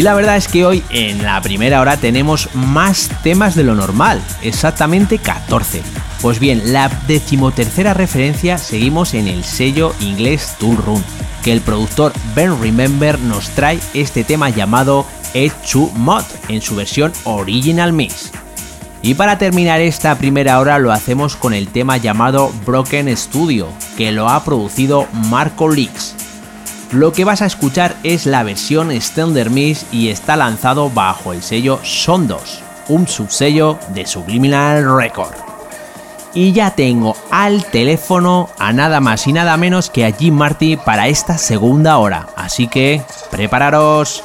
Y 0.00 0.02
la 0.02 0.14
verdad 0.14 0.38
es 0.38 0.48
que 0.48 0.64
hoy 0.64 0.82
en 0.88 1.22
la 1.22 1.42
primera 1.42 1.78
hora 1.78 1.98
tenemos 1.98 2.48
más 2.54 3.10
temas 3.22 3.54
de 3.54 3.64
lo 3.64 3.74
normal, 3.74 4.18
exactamente 4.40 5.18
14. 5.18 5.82
Pues 6.22 6.40
bien, 6.40 6.72
la 6.72 6.88
decimotercera 7.06 7.92
referencia 7.92 8.56
seguimos 8.56 9.12
en 9.12 9.28
el 9.28 9.44
sello 9.44 9.94
inglés 10.00 10.56
Tool 10.58 10.78
Room, 10.78 11.02
que 11.44 11.52
el 11.52 11.60
productor 11.60 12.14
Ben 12.34 12.58
Remember 12.62 13.18
nos 13.18 13.50
trae 13.50 13.78
este 13.92 14.24
tema 14.24 14.48
llamado 14.48 15.04
Edge 15.34 15.52
2 15.70 15.92
Mod 15.92 16.24
en 16.48 16.62
su 16.62 16.76
versión 16.76 17.12
Original 17.24 17.92
Mix. 17.92 18.30
Y 19.02 19.12
para 19.12 19.36
terminar 19.36 19.82
esta 19.82 20.16
primera 20.16 20.60
hora 20.60 20.78
lo 20.78 20.92
hacemos 20.92 21.36
con 21.36 21.52
el 21.52 21.68
tema 21.68 21.98
llamado 21.98 22.50
Broken 22.64 23.14
Studio, 23.14 23.68
que 23.98 24.12
lo 24.12 24.30
ha 24.30 24.42
producido 24.44 25.06
Marco 25.28 25.68
Leaks. 25.68 26.09
Lo 26.92 27.12
que 27.12 27.24
vas 27.24 27.40
a 27.40 27.46
escuchar 27.46 27.94
es 28.02 28.26
la 28.26 28.42
versión 28.42 28.90
Standard 28.90 29.50
Mix 29.50 29.86
y 29.92 30.08
está 30.08 30.36
lanzado 30.36 30.90
bajo 30.90 31.32
el 31.32 31.40
sello 31.40 31.78
Sondos, 31.84 32.64
un 32.88 33.06
subsello 33.06 33.78
de 33.94 34.06
Subliminal 34.06 34.96
Record. 34.96 35.36
Y 36.34 36.52
ya 36.52 36.72
tengo 36.72 37.16
al 37.30 37.64
teléfono 37.64 38.48
a 38.58 38.72
nada 38.72 38.98
más 39.00 39.28
y 39.28 39.32
nada 39.32 39.56
menos 39.56 39.88
que 39.88 40.04
a 40.04 40.10
Jim 40.10 40.34
Marty 40.34 40.76
para 40.76 41.06
esta 41.06 41.38
segunda 41.38 41.96
hora, 41.98 42.26
así 42.34 42.66
que 42.66 43.02
prepararos. 43.30 44.24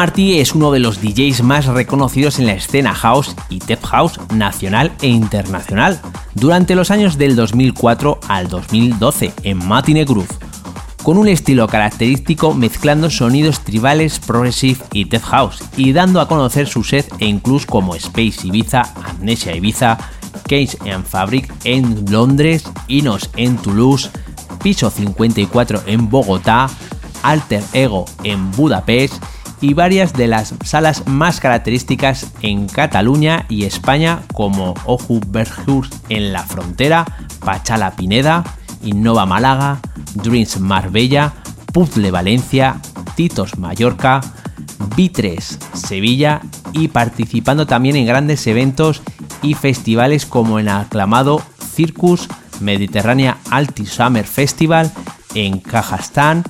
Jim 0.00 0.06
Marty 0.06 0.38
es 0.38 0.54
uno 0.54 0.72
de 0.72 0.78
los 0.78 1.02
DJs 1.02 1.42
más 1.42 1.66
reconocidos 1.66 2.38
en 2.38 2.46
la 2.46 2.54
escena 2.54 2.94
house 2.94 3.36
y 3.50 3.58
tech 3.58 3.84
house 3.84 4.18
nacional 4.32 4.92
e 5.02 5.08
internacional 5.08 6.00
durante 6.34 6.74
los 6.74 6.90
años 6.90 7.18
del 7.18 7.36
2004 7.36 8.18
al 8.26 8.48
2012 8.48 9.30
en 9.42 9.58
Matine 9.68 10.06
Groove, 10.06 10.32
con 11.02 11.18
un 11.18 11.28
estilo 11.28 11.68
característico 11.68 12.54
mezclando 12.54 13.10
sonidos 13.10 13.60
tribales, 13.60 14.20
progressive 14.20 14.80
y 14.94 15.04
tech 15.04 15.20
house 15.20 15.62
y 15.76 15.92
dando 15.92 16.22
a 16.22 16.28
conocer 16.28 16.66
su 16.66 16.82
set 16.82 17.06
en 17.18 17.38
clubs 17.38 17.66
como 17.66 17.94
Space 17.94 18.46
Ibiza, 18.46 18.84
Amnesia 19.04 19.54
Ibiza, 19.54 19.98
Cage 20.44 20.78
Fabric 21.06 21.52
en 21.64 22.06
Londres, 22.10 22.64
Inos 22.88 23.28
en 23.36 23.58
Toulouse, 23.58 24.08
Piso 24.62 24.88
54 24.88 25.82
en 25.84 26.08
Bogotá, 26.08 26.70
Alter 27.22 27.62
Ego 27.74 28.06
en 28.24 28.50
Budapest 28.52 29.19
y 29.60 29.74
varias 29.74 30.12
de 30.12 30.26
las 30.26 30.54
salas 30.64 31.06
más 31.06 31.40
características 31.40 32.32
en 32.42 32.66
Cataluña 32.66 33.46
y 33.48 33.64
España 33.64 34.22
como 34.34 34.74
Oju 34.84 35.20
Berghus 35.26 35.90
en 36.08 36.32
la 36.32 36.42
frontera, 36.42 37.06
Pachala 37.40 37.92
Pineda, 37.92 38.44
Innova 38.82 39.26
Málaga, 39.26 39.80
Dreams 40.14 40.58
Marbella, 40.60 41.32
Puzzle 41.72 42.10
Valencia, 42.10 42.80
Titos 43.14 43.58
Mallorca, 43.58 44.20
Vitres 44.96 45.58
Sevilla 45.74 46.40
y 46.72 46.88
participando 46.88 47.66
también 47.66 47.96
en 47.96 48.06
grandes 48.06 48.46
eventos 48.46 49.02
y 49.42 49.54
festivales 49.54 50.26
como 50.26 50.58
el 50.58 50.68
aclamado 50.68 51.42
Circus 51.74 52.28
Mediterránea 52.60 53.38
Alti 53.50 53.86
Summer 53.86 54.26
Festival 54.26 54.90
en 55.34 55.60
Kazajstán 55.60 56.44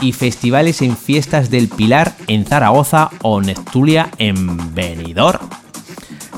y 0.00 0.12
festivales 0.12 0.82
en 0.82 0.96
Fiestas 0.96 1.50
del 1.50 1.68
Pilar 1.68 2.14
en 2.26 2.44
Zaragoza 2.44 3.10
o 3.22 3.40
Neptulia 3.40 4.10
en 4.18 4.74
Benidorm. 4.74 5.48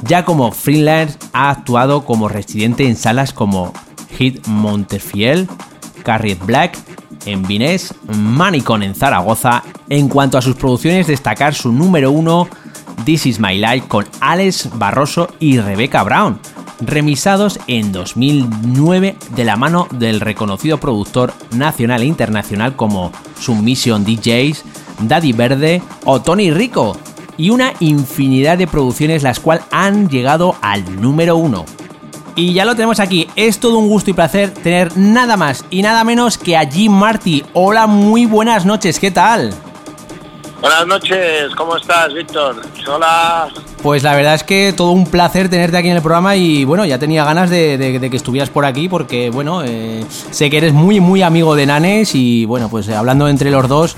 Ya 0.04 0.24
como 0.24 0.52
freelance 0.52 1.18
ha 1.32 1.50
actuado 1.50 2.04
como 2.04 2.28
residente 2.28 2.86
en 2.86 2.96
salas 2.96 3.32
como 3.32 3.72
Hit 4.16 4.46
Montefiel, 4.46 5.48
Carriet 6.04 6.38
Black 6.44 6.78
en 7.26 7.42
Vines, 7.42 7.94
Manicon 8.06 8.82
en 8.82 8.94
Zaragoza. 8.94 9.62
En 9.88 10.09
cuanto 10.09 10.38
a 10.38 10.42
sus 10.42 10.56
producciones, 10.56 11.06
destacar 11.06 11.54
su 11.54 11.72
número 11.72 12.11
uno, 12.11 12.48
This 13.04 13.26
Is 13.26 13.40
My 13.40 13.59
Life 13.59 13.88
con 13.88 14.06
Alex 14.20 14.70
Barroso 14.74 15.28
y 15.40 15.59
Rebecca 15.59 16.02
Brown, 16.02 16.38
remisados 16.81 17.59
en 17.66 17.93
2009 17.93 19.16
de 19.35 19.45
la 19.45 19.57
mano 19.57 19.89
del 19.91 20.20
reconocido 20.20 20.79
productor 20.79 21.33
nacional 21.53 22.03
e 22.03 22.07
internacional 22.07 22.76
como 22.76 23.12
Submission 23.41 24.05
DJs, 24.05 24.64
Daddy 25.01 25.33
Verde 25.33 25.83
o 26.05 26.20
Tony 26.20 26.51
Rico, 26.51 26.97
y 27.37 27.51
una 27.51 27.72
infinidad 27.81 28.59
de 28.59 28.66
producciones 28.66 29.22
las 29.22 29.41
cuales 29.41 29.64
han 29.70 30.09
llegado 30.09 30.57
al 30.61 31.01
número 31.01 31.37
uno. 31.37 31.64
Y 32.35 32.53
ya 32.53 32.64
lo 32.64 32.74
tenemos 32.74 33.01
aquí, 33.01 33.29
es 33.35 33.59
todo 33.59 33.79
un 33.79 33.89
gusto 33.89 34.11
y 34.11 34.14
placer 34.14 34.51
tener 34.51 34.97
nada 34.97 35.37
más 35.37 35.64
y 35.70 35.83
nada 35.83 36.05
menos 36.05 36.39
que 36.39 36.57
a 36.57 36.68
Jim 36.68 36.93
Marty. 36.93 37.45
Hola, 37.53 37.87
muy 37.87 38.26
buenas 38.26 38.64
noches, 38.64 39.01
¿qué 39.01 39.11
tal? 39.11 39.55
Buenas 40.61 40.86
noches, 40.88 41.54
¿cómo 41.56 41.76
estás, 41.76 42.12
Víctor? 42.12 42.61
Hola. 42.88 43.48
Pues 43.80 44.02
la 44.02 44.16
verdad 44.16 44.34
es 44.34 44.42
que 44.42 44.74
todo 44.76 44.90
un 44.90 45.06
placer 45.06 45.48
tenerte 45.48 45.76
aquí 45.76 45.88
en 45.88 45.94
el 45.94 46.02
programa 46.02 46.34
y 46.34 46.64
bueno, 46.64 46.84
ya 46.84 46.98
tenía 46.98 47.24
ganas 47.24 47.48
de, 47.48 47.98
que 48.11 48.16
estuvieras 48.16 48.50
por 48.50 48.64
aquí 48.64 48.88
porque 48.88 49.30
bueno, 49.30 49.62
eh, 49.64 50.04
sé 50.09 50.50
que 50.50 50.56
eres 50.56 50.72
muy 50.72 50.98
muy 50.98 51.22
amigo 51.22 51.54
de 51.54 51.66
Nanes 51.66 52.16
y 52.16 52.44
bueno, 52.44 52.68
pues 52.68 52.88
hablando 52.88 53.28
entre 53.28 53.52
los 53.52 53.68
dos 53.68 53.96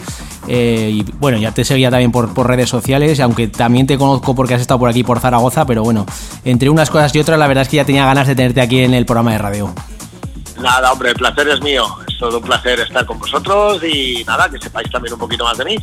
eh, 0.48 0.90
y 0.92 1.02
bueno, 1.18 1.38
ya 1.38 1.52
te 1.52 1.64
seguía 1.64 1.90
también 1.90 2.12
por, 2.12 2.34
por, 2.34 2.46
redes 2.46 2.68
sociales, 2.68 3.20
aunque 3.20 3.48
también 3.48 3.86
te 3.86 3.96
conozco 3.96 4.34
porque 4.34 4.52
has 4.52 4.60
estado 4.60 4.80
por 4.80 4.90
aquí 4.90 5.02
por 5.02 5.18
Zaragoza, 5.18 5.64
pero 5.64 5.82
bueno, 5.82 6.04
entre 6.44 6.68
unas 6.68 6.90
cosas 6.90 7.14
y 7.14 7.20
otras 7.20 7.38
la 7.38 7.46
verdad 7.46 7.62
es 7.62 7.68
que 7.70 7.76
ya 7.76 7.86
tenía 7.86 8.04
ganas 8.04 8.26
de 8.26 8.34
tenerte 8.34 8.60
aquí 8.60 8.80
en 8.80 8.92
el 8.92 9.06
programa 9.06 9.32
de 9.32 9.38
radio. 9.38 9.74
Nada, 10.60 10.92
hombre, 10.92 11.10
el 11.10 11.16
placer 11.16 11.48
es 11.48 11.60
mío. 11.62 11.86
Es 12.06 12.18
todo 12.18 12.38
un 12.38 12.44
placer 12.44 12.80
estar 12.80 13.06
con 13.06 13.18
vosotros 13.18 13.82
y 13.82 14.22
nada, 14.26 14.48
que 14.50 14.58
sepáis 14.58 14.90
también 14.90 15.14
un 15.14 15.20
poquito 15.20 15.44
más 15.44 15.56
de 15.56 15.64
mí. 15.64 15.76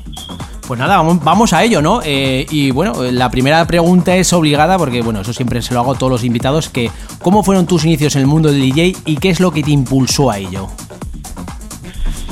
Pues 0.67 0.77
nada, 0.81 1.01
vamos 1.01 1.53
a 1.53 1.63
ello, 1.63 1.81
¿no? 1.81 2.01
Eh, 2.03 2.45
y 2.51 2.71
bueno, 2.71 3.01
la 3.03 3.31
primera 3.31 3.65
pregunta 3.65 4.17
es 4.17 4.33
obligada, 4.33 4.77
porque 4.77 5.01
bueno, 5.01 5.21
eso 5.21 5.31
siempre 5.31 5.61
se 5.61 5.73
lo 5.73 5.79
hago 5.79 5.93
a 5.93 5.97
todos 5.97 6.11
los 6.11 6.25
invitados, 6.25 6.67
que 6.67 6.91
¿cómo 7.21 7.41
fueron 7.41 7.65
tus 7.65 7.85
inicios 7.85 8.17
en 8.17 8.23
el 8.23 8.27
mundo 8.27 8.51
del 8.51 8.59
DJ 8.59 8.93
y 9.05 9.15
qué 9.15 9.29
es 9.29 9.39
lo 9.39 9.51
que 9.51 9.63
te 9.63 9.71
impulsó 9.71 10.29
a 10.29 10.39
ello? 10.39 10.67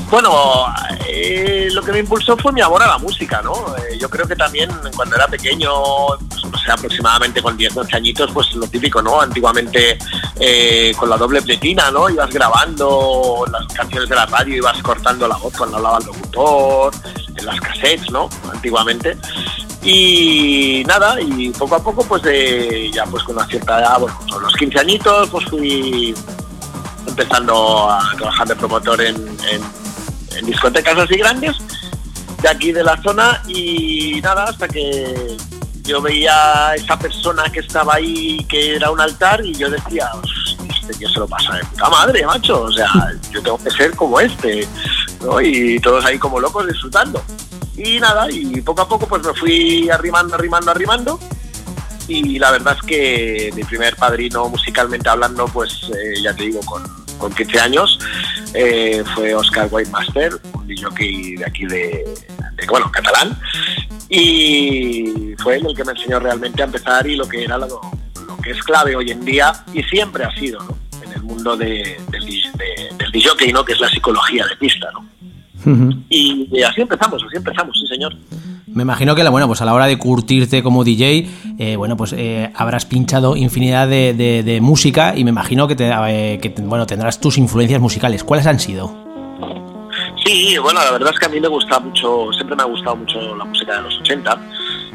Bueno, 0.09 0.65
eh, 1.07 1.69
lo 1.71 1.81
que 1.81 1.91
me 1.91 1.99
impulsó 1.99 2.37
fue 2.37 2.51
mi 2.51 2.61
amor 2.61 2.81
a 2.83 2.87
la 2.87 2.97
música, 2.97 3.41
¿no? 3.41 3.53
Eh, 3.77 3.97
yo 3.99 4.09
creo 4.09 4.27
que 4.27 4.35
también 4.35 4.69
cuando 4.95 5.15
era 5.15 5.27
pequeño, 5.27 5.71
pues, 6.29 6.45
no 6.45 6.57
sé, 6.57 6.71
aproximadamente 6.71 7.41
con 7.41 7.57
10, 7.57 7.73
12 7.73 7.95
añitos, 7.95 8.31
pues 8.31 8.53
lo 8.53 8.67
típico, 8.67 9.01
¿no? 9.01 9.19
Antiguamente 9.19 9.97
con 10.97 11.09
la 11.09 11.17
doble 11.17 11.41
pletina, 11.41 11.89
¿no? 11.91 12.09
Ibas 12.09 12.29
grabando 12.29 13.45
las 13.51 13.65
canciones 13.73 14.07
de 14.09 14.15
la 14.15 14.25
radio, 14.25 14.55
ibas 14.57 14.81
cortando 14.81 15.27
la 15.27 15.37
voz 15.37 15.53
cuando 15.57 15.77
hablaba 15.77 15.97
el 15.99 16.05
locutor, 16.05 16.93
en 17.35 17.45
las 17.45 17.59
cassettes, 17.59 18.11
¿no? 18.11 18.29
Antiguamente. 18.51 19.17
Y 19.85 20.83
nada, 20.87 21.21
y 21.21 21.49
poco 21.51 21.75
a 21.75 21.83
poco, 21.83 22.03
pues 22.03 22.23
de, 22.23 22.89
ya 22.91 23.05
pues 23.05 23.23
con 23.23 23.35
una 23.35 23.45
cierta 23.45 23.79
edad, 23.79 23.99
bueno, 23.99 24.19
con 24.31 24.41
los 24.41 24.53
15 24.55 24.79
añitos, 24.79 25.29
pues 25.29 25.45
fui 25.45 26.15
empezando 27.07 27.89
a 27.89 28.01
trabajar 28.17 28.47
de 28.47 28.55
promotor 28.55 29.01
en, 29.01 29.15
en, 29.15 29.61
discotecas 30.43 30.97
así 30.97 31.17
grandes 31.17 31.55
de 32.41 32.49
aquí 32.49 32.71
de 32.71 32.83
la 32.83 33.01
zona 33.01 33.41
y 33.47 34.19
nada, 34.21 34.45
hasta 34.45 34.67
que 34.67 35.37
yo 35.83 36.01
veía 36.01 36.73
esa 36.75 36.97
persona 36.97 37.43
que 37.51 37.59
estaba 37.59 37.95
ahí, 37.95 38.43
que 38.49 38.75
era 38.75 38.91
un 38.91 38.99
altar, 38.99 39.45
y 39.45 39.53
yo 39.53 39.69
decía, 39.69 40.09
este 40.69 40.93
tío 40.93 41.09
se 41.09 41.19
lo 41.19 41.27
pasa 41.27 41.53
de 41.55 41.63
puta 41.65 41.89
madre, 41.89 42.25
macho, 42.25 42.63
o 42.63 42.71
sea, 42.71 42.89
yo 43.31 43.41
tengo 43.41 43.57
que 43.57 43.71
ser 43.71 43.95
como 43.95 44.19
este, 44.19 44.67
y 45.43 45.79
todos 45.79 46.05
ahí 46.05 46.17
como 46.17 46.39
locos 46.39 46.67
disfrutando. 46.67 47.23
Y 47.77 47.99
nada, 47.99 48.31
y 48.31 48.61
poco 48.61 48.81
a 48.81 48.87
poco 48.87 49.07
pues 49.07 49.23
me 49.23 49.33
fui 49.33 49.89
arrimando, 49.89 50.35
arrimando, 50.35 50.71
arrimando. 50.71 51.19
Y 52.07 52.37
la 52.39 52.51
verdad 52.51 52.77
es 52.79 52.87
que 52.87 53.51
mi 53.55 53.63
primer 53.63 53.95
padrino 53.95 54.47
musicalmente 54.47 55.09
hablando, 55.09 55.45
pues 55.47 55.89
eh, 55.89 56.21
ya 56.21 56.33
te 56.35 56.43
digo, 56.43 56.59
con, 56.61 56.83
con 57.17 57.33
15 57.33 57.59
años, 57.59 57.99
eh, 58.53 59.03
fue 59.13 59.33
Oscar 59.33 59.67
Whitemaster, 59.71 60.33
un 60.53 60.67
DJ 60.67 61.37
de 61.37 61.45
aquí 61.45 61.65
de, 61.65 62.03
bueno, 62.69 62.91
catalán. 62.91 63.37
Y 64.09 65.35
fue 65.41 65.57
él 65.57 65.65
el 65.67 65.75
que 65.75 65.83
me 65.83 65.91
enseñó 65.91 66.19
realmente 66.19 66.61
a 66.61 66.65
empezar 66.65 67.07
y 67.07 67.15
lo 67.15 67.27
que 67.27 67.43
era 67.43 67.57
lo, 67.57 67.67
lo 68.27 68.37
que 68.37 68.51
es 68.51 68.61
clave 68.63 68.95
hoy 68.95 69.11
en 69.11 69.25
día 69.25 69.51
y 69.73 69.83
siempre 69.83 70.23
ha 70.23 70.35
sido 70.35 70.59
en 71.03 71.11
el 71.11 71.21
mundo 71.23 71.57
de, 71.57 71.99
del, 72.11 72.25
de, 72.25 72.89
del 72.97 73.11
DJ, 73.11 73.51
¿no? 73.51 73.65
que 73.65 73.73
es 73.73 73.79
la 73.79 73.89
psicología 73.89 74.45
de 74.45 74.55
pista. 74.57 74.89
¿no? 74.93 75.14
Y 76.09 76.61
así 76.61 76.81
empezamos, 76.81 77.23
así 77.23 77.37
empezamos, 77.37 77.77
sí 77.79 77.87
señor. 77.87 78.15
Me 78.75 78.83
imagino 78.83 79.15
que 79.15 79.27
bueno, 79.29 79.47
pues 79.47 79.61
a 79.61 79.65
la 79.65 79.73
hora 79.73 79.85
de 79.85 79.97
curtirte 79.97 80.61
como 80.61 80.83
DJ, 80.83 81.29
eh, 81.59 81.75
bueno, 81.77 81.95
pues 81.95 82.13
eh, 82.13 82.51
habrás 82.55 82.85
pinchado 82.85 83.37
infinidad 83.37 83.87
de, 83.87 84.59
música 84.61 85.13
y 85.15 85.23
me 85.23 85.29
imagino 85.29 85.67
que, 85.67 85.77
te, 85.77 85.89
eh, 85.89 86.39
que, 86.41 86.49
bueno, 86.49 86.85
tendrás 86.85 87.21
tus 87.21 87.37
influencias 87.37 87.79
musicales. 87.79 88.25
¿Cuáles 88.25 88.45
han 88.47 88.59
sido? 88.59 88.93
Sí, 90.25 90.57
bueno, 90.57 90.81
la 90.83 90.91
verdad 90.91 91.13
es 91.13 91.19
que 91.19 91.25
a 91.25 91.29
mí 91.29 91.39
me 91.39 91.47
gusta 91.47 91.79
mucho, 91.79 92.33
siempre 92.33 92.55
me 92.57 92.63
ha 92.63 92.65
gustado 92.65 92.97
mucho 92.97 93.35
la 93.37 93.45
música 93.45 93.77
de 93.77 93.83
los 93.83 93.97
80. 93.99 94.41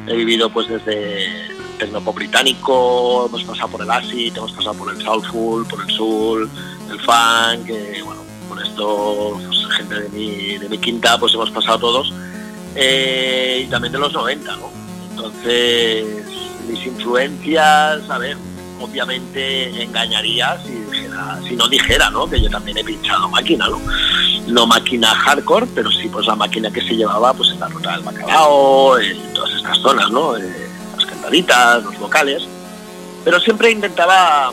He 0.09 0.15
vivido 0.15 0.51
pues 0.51 0.69
desde 0.69 1.47
el 1.49 1.57
tecnopop 1.79 2.17
británico, 2.17 3.27
hemos 3.29 3.45
pasado 3.45 3.69
por 3.71 3.81
el 3.81 3.91
acid, 3.91 4.37
hemos 4.37 4.53
pasado 4.53 4.75
por 4.75 4.93
el 4.93 5.01
soulful, 5.01 5.67
por 5.67 5.81
el 5.81 5.91
soul, 5.91 6.51
el 6.91 7.01
funk, 7.01 7.71
bueno, 8.05 8.20
con 8.51 8.61
esto 8.61 9.39
pues, 9.47 9.77
gente 9.77 9.95
de 9.95 10.09
mi, 10.11 10.59
de 10.59 10.69
mi 10.69 10.79
quinta 10.79 11.19
pues 11.19 11.33
hemos 11.33 11.51
pasado 11.51 11.79
todos 11.79 12.13
eh, 12.75 13.63
y 13.65 13.71
también 13.71 13.93
de 13.93 13.99
los 13.99 14.13
90, 14.13 14.57
¿no? 14.57 14.71
Entonces 15.11 16.27
mis 16.69 16.85
influencias, 16.87 18.11
a 18.11 18.19
ver, 18.19 18.37
obviamente 18.81 19.83
engañaría 19.83 20.59
si, 20.65 20.73
dijera, 20.73 21.39
si 21.47 21.55
no 21.55 21.69
dijera, 21.69 22.11
¿no? 22.11 22.29
Que 22.29 22.41
yo 22.43 22.51
también 22.51 22.79
he 22.79 22.85
pinchado 22.85 23.29
máquina, 23.29 23.69
¿no? 23.69 23.81
No 24.49 24.67
máquina 24.67 25.15
hardcore, 25.15 25.67
pero 25.75 25.91
sí 25.91 26.09
pues 26.09 26.27
la 26.27 26.35
máquina 26.35 26.71
que 26.71 26.81
se 26.81 26.97
llevaba 26.97 27.33
pues 27.33 27.51
en 27.51 27.61
la 27.61 27.69
ruta 27.69 27.93
del 27.93 28.03
bacalao, 28.03 28.99
en 28.99 29.33
todas 29.33 29.55
estas 29.55 29.79
zonas, 29.79 30.11
¿no? 30.11 30.37
Eh, 30.37 30.69
las 30.97 31.07
cantaditas, 31.07 31.85
los 31.85 31.99
vocales. 31.99 32.43
Pero 33.25 33.39
siempre 33.39 33.71
intentaba 33.71 34.51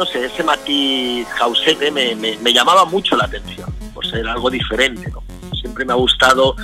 no 0.00 0.06
sé, 0.06 0.24
ese 0.24 0.42
matiz 0.42 1.28
jausete 1.28 1.90
me, 1.90 2.16
me, 2.16 2.52
llamaba 2.54 2.86
mucho 2.86 3.18
la 3.18 3.26
atención, 3.26 3.70
por 3.92 4.06
ser 4.06 4.26
algo 4.26 4.48
diferente, 4.48 5.10
¿no? 5.10 5.22
Siempre 5.60 5.84
me 5.84 5.92
ha 5.92 5.96
gustado 5.96 6.56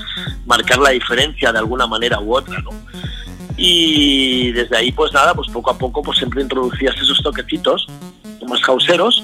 marcar 0.47 0.79
la 0.79 0.89
diferencia 0.89 1.53
de 1.53 1.59
alguna 1.59 1.87
manera 1.87 2.19
u 2.19 2.35
otra, 2.35 2.59
¿no? 2.61 2.71
Y 3.59 4.53
desde 4.53 4.75
ahí, 4.79 4.91
pues 4.91 5.13
nada, 5.13 5.35
pues 5.35 5.51
poco 5.51 5.71
a 5.71 5.77
poco, 5.77 6.01
pues 6.01 6.17
siempre 6.17 6.41
introducías 6.41 6.97
esos 6.97 7.23
toquecitos 7.23 7.87
más 8.49 8.63
jauseros 8.63 9.23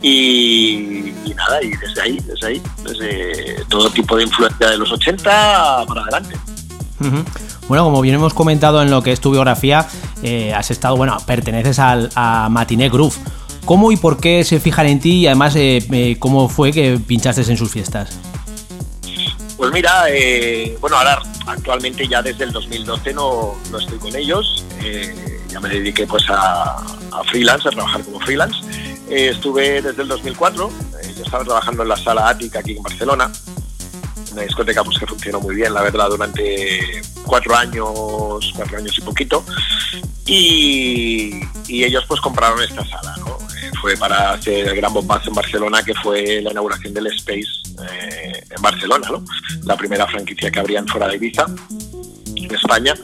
y, 0.00 1.12
y, 1.26 1.34
nada, 1.36 1.62
y 1.62 1.68
desde 1.68 2.00
ahí, 2.00 2.18
desde 2.20 2.46
ahí, 2.46 2.62
desde 2.82 3.62
todo 3.68 3.90
tipo 3.90 4.16
de 4.16 4.22
influencia 4.22 4.70
de 4.70 4.78
los 4.78 4.90
80 4.90 5.84
para 5.86 6.00
adelante. 6.00 6.34
Ujú. 7.00 7.24
Bueno, 7.68 7.84
como 7.84 8.00
bien 8.00 8.14
hemos 8.14 8.32
comentado 8.32 8.80
en 8.80 8.90
lo 8.90 9.02
que 9.02 9.12
es 9.12 9.20
tu 9.20 9.30
biografía, 9.30 9.86
eh, 10.22 10.52
has 10.54 10.70
estado, 10.70 10.96
bueno, 10.96 11.16
perteneces 11.26 11.78
al, 11.78 12.10
a 12.14 12.48
Matiné 12.50 12.88
Groove. 12.88 13.16
¿Cómo 13.64 13.92
y 13.92 13.96
por 13.96 14.18
qué 14.18 14.44
se 14.44 14.60
fijan 14.60 14.86
en 14.86 15.00
ti 15.00 15.16
y 15.20 15.26
además 15.26 15.54
eh, 15.56 15.84
eh, 15.92 16.16
cómo 16.18 16.48
fue 16.48 16.72
que 16.72 16.98
pinchaste 16.98 17.42
en 17.42 17.56
sus 17.56 17.70
fiestas? 17.70 18.18
Pues 19.56 19.72
mira, 19.72 20.04
bueno, 20.80 20.96
ahora 20.96 21.20
actualmente 21.46 22.06
ya 22.06 22.22
desde 22.22 22.44
el 22.44 22.52
2012 22.52 23.12
no, 23.12 23.56
no 23.70 23.78
estoy 23.78 23.98
con 23.98 24.14
ellos. 24.14 24.64
ya 25.50 25.60
me 25.60 25.68
dediqué 25.68 26.06
pues 26.06 26.24
a, 26.30 26.76
a 26.76 27.24
freelance, 27.28 27.68
a 27.68 27.72
trabajar 27.72 28.02
como 28.04 28.20
freelance. 28.20 28.56
Estuve 29.10 29.80
desde 29.80 30.02
el 30.02 30.08
2004. 30.08 30.70
eh, 31.02 31.14
yo 31.16 31.24
estaba 31.24 31.42
trabajando 31.44 31.82
en 31.82 31.88
la 31.88 31.96
sala 31.96 32.28
Ática 32.28 32.58
aquí 32.60 32.76
en 32.76 32.82
Barcelona. 32.82 33.30
Una 34.38 34.46
discoteca 34.46 34.84
pues 34.84 34.96
que 34.96 35.04
funcionó 35.04 35.40
muy 35.40 35.56
bien, 35.56 35.74
la 35.74 35.82
verdad, 35.82 36.08
durante 36.10 37.02
cuatro 37.24 37.56
años, 37.56 38.52
cuatro 38.54 38.78
años 38.78 38.96
y 38.96 39.00
poquito. 39.00 39.44
Y, 40.26 41.40
ellos 41.68 42.04
pues 42.06 42.20
compraron 42.20 42.62
esta 42.62 42.86
sala, 42.86 43.16
¿no? 43.18 43.36
Eh, 43.56 43.70
fue 43.80 43.96
para 43.96 44.34
hacer 44.34 44.68
el 44.68 44.76
gran 44.76 44.94
bombazo 44.94 45.30
en 45.30 45.34
Barcelona, 45.34 45.82
que 45.82 45.92
fue 45.92 46.40
la 46.40 46.52
inauguración 46.52 46.94
del 46.94 47.08
Space 47.08 47.48
eh, 47.82 48.44
en 48.48 48.62
Barcelona, 48.62 49.08
¿no? 49.10 49.24
La 49.64 49.76
primera 49.76 50.06
franquicia 50.06 50.52
que 50.52 50.60
abrían 50.60 50.86
fuera 50.86 51.08
de 51.08 51.16
Ibiza, 51.16 51.46
en 52.36 52.54
España, 52.54 52.94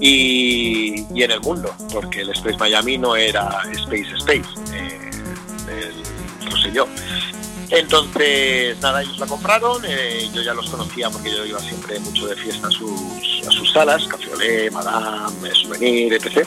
y, 0.00 1.00
en 1.20 1.30
el 1.32 1.40
mundo, 1.40 1.74
porque 1.92 2.20
el 2.20 2.30
Space 2.30 2.56
Miami 2.56 2.98
no 2.98 3.16
era 3.16 3.62
Space 3.72 4.14
Space, 4.16 4.48
eh, 4.72 5.10
el 6.42 6.50
Rosselló. 6.52 6.86
Entonces, 7.70 8.78
nada, 8.80 9.02
ellos 9.02 9.18
la 9.18 9.26
compraron, 9.26 9.82
eh, 9.86 10.28
yo 10.32 10.42
ya 10.42 10.54
los 10.54 10.70
conocía 10.70 11.10
porque 11.10 11.30
yo 11.30 11.44
iba 11.44 11.60
siempre 11.60 12.00
mucho 12.00 12.26
de 12.26 12.36
fiesta 12.36 12.68
a 12.68 12.70
sus, 12.70 13.72
salas, 13.72 14.06
Café 14.08 14.32
Olé, 14.32 14.70
Madame, 14.70 15.50
Souvenir, 15.54 16.14
etc. 16.14 16.46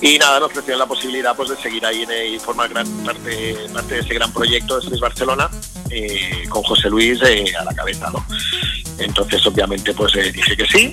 Y 0.00 0.18
nada, 0.18 0.40
nos 0.40 0.50
ofrecieron 0.50 0.80
la 0.80 0.86
posibilidad 0.86 1.36
pues, 1.36 1.50
de 1.50 1.56
seguir 1.56 1.84
ahí 1.86 2.02
en, 2.02 2.10
eh, 2.10 2.28
y 2.28 2.38
formar 2.38 2.70
parte, 3.04 3.56
parte 3.72 3.94
de 3.94 4.00
ese 4.00 4.14
gran 4.14 4.32
proyecto 4.32 4.80
de 4.80 4.98
Barcelona 4.98 5.50
eh, 5.90 6.44
con 6.48 6.62
José 6.62 6.90
Luis 6.90 7.20
eh, 7.22 7.44
a 7.58 7.64
la 7.64 7.74
cabeza. 7.74 8.10
¿no? 8.10 8.24
Entonces, 8.98 9.44
obviamente, 9.46 9.94
pues 9.94 10.14
eh, 10.16 10.32
dije 10.32 10.56
que 10.56 10.66
sí. 10.66 10.92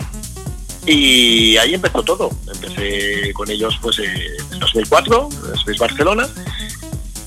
Y 0.85 1.57
ahí 1.57 1.73
empezó 1.73 2.03
todo. 2.03 2.29
Empecé 2.51 3.33
con 3.33 3.49
ellos 3.49 3.77
pues 3.81 3.99
en 3.99 4.59
2004, 4.59 5.29
Space 5.55 5.79
Barcelona, 5.79 6.27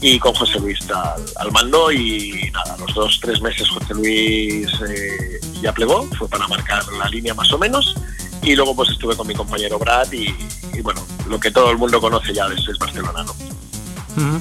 y 0.00 0.18
con 0.18 0.34
José 0.34 0.58
Luis 0.60 0.78
al, 0.90 1.24
al 1.36 1.52
mando. 1.52 1.90
Y 1.92 2.50
nada, 2.52 2.76
los 2.78 2.94
dos, 2.94 3.18
tres 3.20 3.40
meses 3.40 3.68
José 3.68 3.94
Luis 3.94 4.68
eh, 4.88 5.40
ya 5.60 5.72
plegó, 5.72 6.04
fue 6.18 6.28
para 6.28 6.46
marcar 6.48 6.82
la 6.98 7.08
línea 7.08 7.34
más 7.34 7.52
o 7.52 7.58
menos. 7.58 7.94
Y 8.42 8.54
luego 8.54 8.74
pues 8.74 8.90
estuve 8.90 9.16
con 9.16 9.26
mi 9.26 9.34
compañero 9.34 9.78
Brad 9.78 10.12
y, 10.12 10.34
y, 10.72 10.80
bueno, 10.80 11.04
lo 11.28 11.40
que 11.40 11.50
todo 11.50 11.70
el 11.70 11.78
mundo 11.78 12.00
conoce 12.00 12.32
ya 12.32 12.48
de 12.48 12.54
Space 12.54 12.78
Barcelona, 12.78 13.24
¿no? 13.24 13.32
Ujú. 13.32 14.40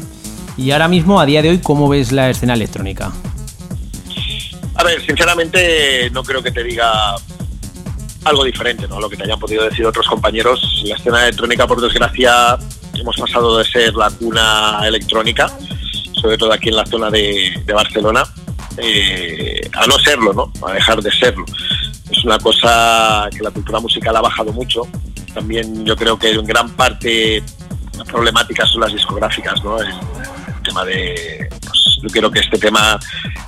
Y 0.57 0.71
ahora 0.71 0.87
mismo, 0.87 1.19
a 1.19 1.25
día 1.25 1.41
de 1.41 1.49
hoy, 1.49 1.59
¿cómo 1.59 1.89
ves 1.89 2.11
la 2.11 2.29
escena 2.29 2.53
electrónica? 2.53 3.11
A 4.75 4.83
ver, 4.83 5.03
sinceramente 5.05 6.09
no 6.11 6.23
creo 6.23 6.43
que 6.43 6.51
te 6.51 6.63
diga 6.63 7.15
algo 8.23 8.43
diferente, 8.43 8.87
¿no? 8.87 8.99
Lo 8.99 9.09
que 9.09 9.17
te 9.17 9.23
hayan 9.23 9.39
podido 9.39 9.63
decir 9.63 9.85
otros 9.85 10.07
compañeros. 10.07 10.83
La 10.85 10.95
escena 10.95 11.23
electrónica, 11.23 11.65
por 11.65 11.81
desgracia, 11.81 12.57
hemos 12.99 13.15
pasado 13.15 13.57
de 13.57 13.65
ser 13.65 13.93
la 13.95 14.09
cuna 14.09 14.81
electrónica, 14.85 15.51
sobre 16.21 16.37
todo 16.37 16.53
aquí 16.53 16.69
en 16.69 16.75
la 16.75 16.85
zona 16.85 17.09
de, 17.09 17.63
Barcelona, 17.73 18.23
eh, 18.77 19.69
a 19.73 19.87
no 19.87 19.97
serlo, 19.99 20.33
¿no? 20.33 20.51
A 20.67 20.73
dejar 20.73 21.01
de 21.01 21.11
serlo. 21.11 21.45
Es 22.09 22.23
una 22.23 22.37
cosa 22.39 23.27
que 23.31 23.43
la 23.43 23.51
cultura 23.51 23.79
musical 23.79 24.15
ha 24.15 24.21
bajado 24.21 24.51
mucho. 24.53 24.83
También 25.33 25.85
yo 25.85 25.95
creo 25.95 26.17
que 26.17 26.31
en 26.31 26.45
gran 26.45 26.69
parte 26.71 27.43
las 27.97 28.07
problemáticas 28.07 28.69
son 28.69 28.81
las 28.81 28.93
discográficas, 28.93 29.63
¿no? 29.63 29.79
El, 29.79 29.93
tema 30.63 30.83
de, 30.83 31.47
pues, 31.61 31.97
yo 32.01 32.09
creo 32.09 32.29
que 32.29 32.39
este 32.39 32.57
tema, 32.57 32.99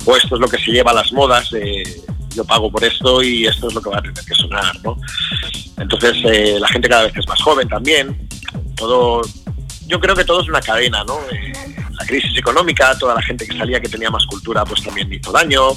o 0.06 0.16
esto 0.16 0.36
es 0.36 0.40
lo 0.40 0.48
que 0.48 0.56
se 0.56 0.70
lleva 0.70 0.90
a 0.90 0.94
las 0.94 1.12
modas, 1.12 1.50
de 1.50 2.02
yo 2.34 2.44
pago 2.44 2.70
por 2.70 2.82
esto 2.84 3.22
y 3.22 3.46
esto 3.46 3.68
es 3.68 3.74
lo 3.74 3.82
que 3.82 3.90
va 3.90 3.98
a 3.98 4.02
tener 4.02 4.24
que 4.24 4.34
sonar, 4.34 4.74
¿no? 4.82 4.96
Entonces 5.78 6.16
eh, 6.24 6.58
la 6.60 6.68
gente 6.68 6.88
cada 6.88 7.04
vez 7.04 7.12
es 7.16 7.26
más 7.28 7.40
joven 7.42 7.68
también, 7.68 8.28
todo, 8.76 9.22
yo 9.90 9.98
creo 9.98 10.14
que 10.14 10.24
todo 10.24 10.40
es 10.40 10.48
una 10.48 10.60
cadena, 10.60 11.02
¿no? 11.04 11.18
Eh, 11.32 11.52
la 11.98 12.06
crisis 12.06 12.38
económica, 12.38 12.96
toda 12.96 13.14
la 13.14 13.22
gente 13.22 13.46
que 13.46 13.58
salía 13.58 13.80
que 13.80 13.88
tenía 13.88 14.08
más 14.08 14.24
cultura 14.26 14.64
pues 14.64 14.82
también 14.82 15.12
hizo 15.12 15.32
daño, 15.32 15.70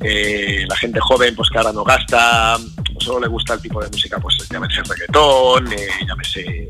eh, 0.00 0.64
la 0.66 0.76
gente 0.76 0.98
joven 1.00 1.36
pues 1.36 1.50
que 1.50 1.58
ahora 1.58 1.72
no 1.72 1.84
gasta, 1.84 2.56
solo 2.98 3.20
le 3.20 3.28
gusta 3.28 3.54
el 3.54 3.60
tipo 3.60 3.80
de 3.82 3.88
música 3.90 4.18
pues 4.18 4.48
llámese 4.48 4.82
reggaetón, 4.82 5.72
eh, 5.72 5.88
llámese 6.08 6.66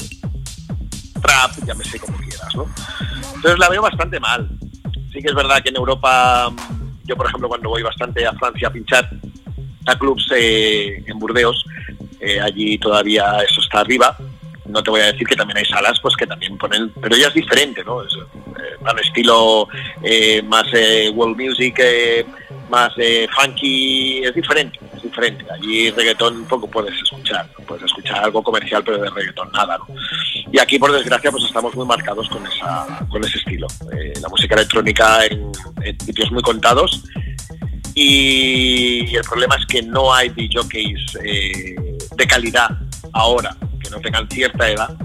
rap, 1.22 1.52
llámese 1.64 2.00
como 2.00 2.18
quieras, 2.18 2.54
¿no? 2.54 2.66
Entonces 3.36 3.58
la 3.58 3.68
veo 3.68 3.82
bastante 3.82 4.18
mal. 4.18 4.48
Sí 5.12 5.20
que 5.20 5.28
es 5.28 5.34
verdad 5.34 5.62
que 5.62 5.68
en 5.68 5.76
Europa, 5.76 6.52
yo 7.04 7.16
por 7.16 7.26
ejemplo 7.26 7.48
cuando 7.48 7.68
voy 7.68 7.82
bastante 7.82 8.26
a 8.26 8.32
Francia 8.32 8.68
a 8.68 8.72
pinchar 8.72 9.08
a 9.86 9.98
clubs 9.98 10.26
eh, 10.34 11.02
en 11.06 11.18
Burdeos, 11.18 11.64
eh, 12.20 12.40
allí 12.40 12.78
todavía 12.78 13.38
eso 13.48 13.60
está 13.60 13.80
arriba. 13.80 14.16
No 14.66 14.82
te 14.82 14.90
voy 14.90 15.00
a 15.00 15.12
decir 15.12 15.26
que 15.26 15.36
también 15.36 15.58
hay 15.58 15.64
salas 15.64 15.98
pues 16.00 16.14
que 16.16 16.26
también 16.26 16.56
ponen, 16.56 16.90
pero 17.00 17.16
ya 17.16 17.28
es 17.28 17.34
diferente, 17.34 17.82
¿no? 17.84 18.02
Es 18.02 18.12
eh, 18.14 18.76
al 18.84 18.98
estilo 18.98 19.68
eh, 20.02 20.42
más 20.42 20.64
eh, 20.72 21.10
world 21.14 21.36
music, 21.36 21.76
eh, 21.78 22.24
más 22.72 22.92
eh, 22.96 23.26
funky, 23.34 24.24
es 24.24 24.34
diferente, 24.34 24.78
es 24.96 25.02
diferente. 25.02 25.44
Allí 25.52 25.90
reggaetón 25.90 26.44
poco 26.46 26.68
puedes 26.68 26.94
escuchar, 27.02 27.46
puedes 27.66 27.84
escuchar 27.84 28.24
algo 28.24 28.42
comercial, 28.42 28.82
pero 28.82 28.98
de 28.98 29.10
reggaetón 29.10 29.50
nada, 29.52 29.78
¿no? 29.78 29.86
Y 30.50 30.58
aquí, 30.58 30.78
por 30.78 30.90
desgracia, 30.90 31.30
pues 31.30 31.44
estamos 31.44 31.74
muy 31.74 31.86
marcados 31.86 32.28
con, 32.28 32.46
esa, 32.46 33.06
con 33.10 33.22
ese 33.24 33.38
estilo. 33.38 33.66
Eh, 33.92 34.14
la 34.20 34.28
música 34.28 34.54
electrónica 34.54 35.26
en, 35.26 35.52
en 35.82 36.00
sitios 36.00 36.32
muy 36.32 36.42
contados 36.42 37.02
y 37.94 39.14
el 39.14 39.24
problema 39.24 39.56
es 39.56 39.66
que 39.66 39.82
no 39.82 40.14
hay 40.14 40.30
DJs 40.30 41.18
eh, 41.24 41.74
de 42.16 42.26
calidad 42.26 42.70
ahora 43.12 43.56
que 43.82 43.90
no 43.90 44.00
tengan 44.00 44.28
cierta 44.28 44.68
edad 44.68 44.96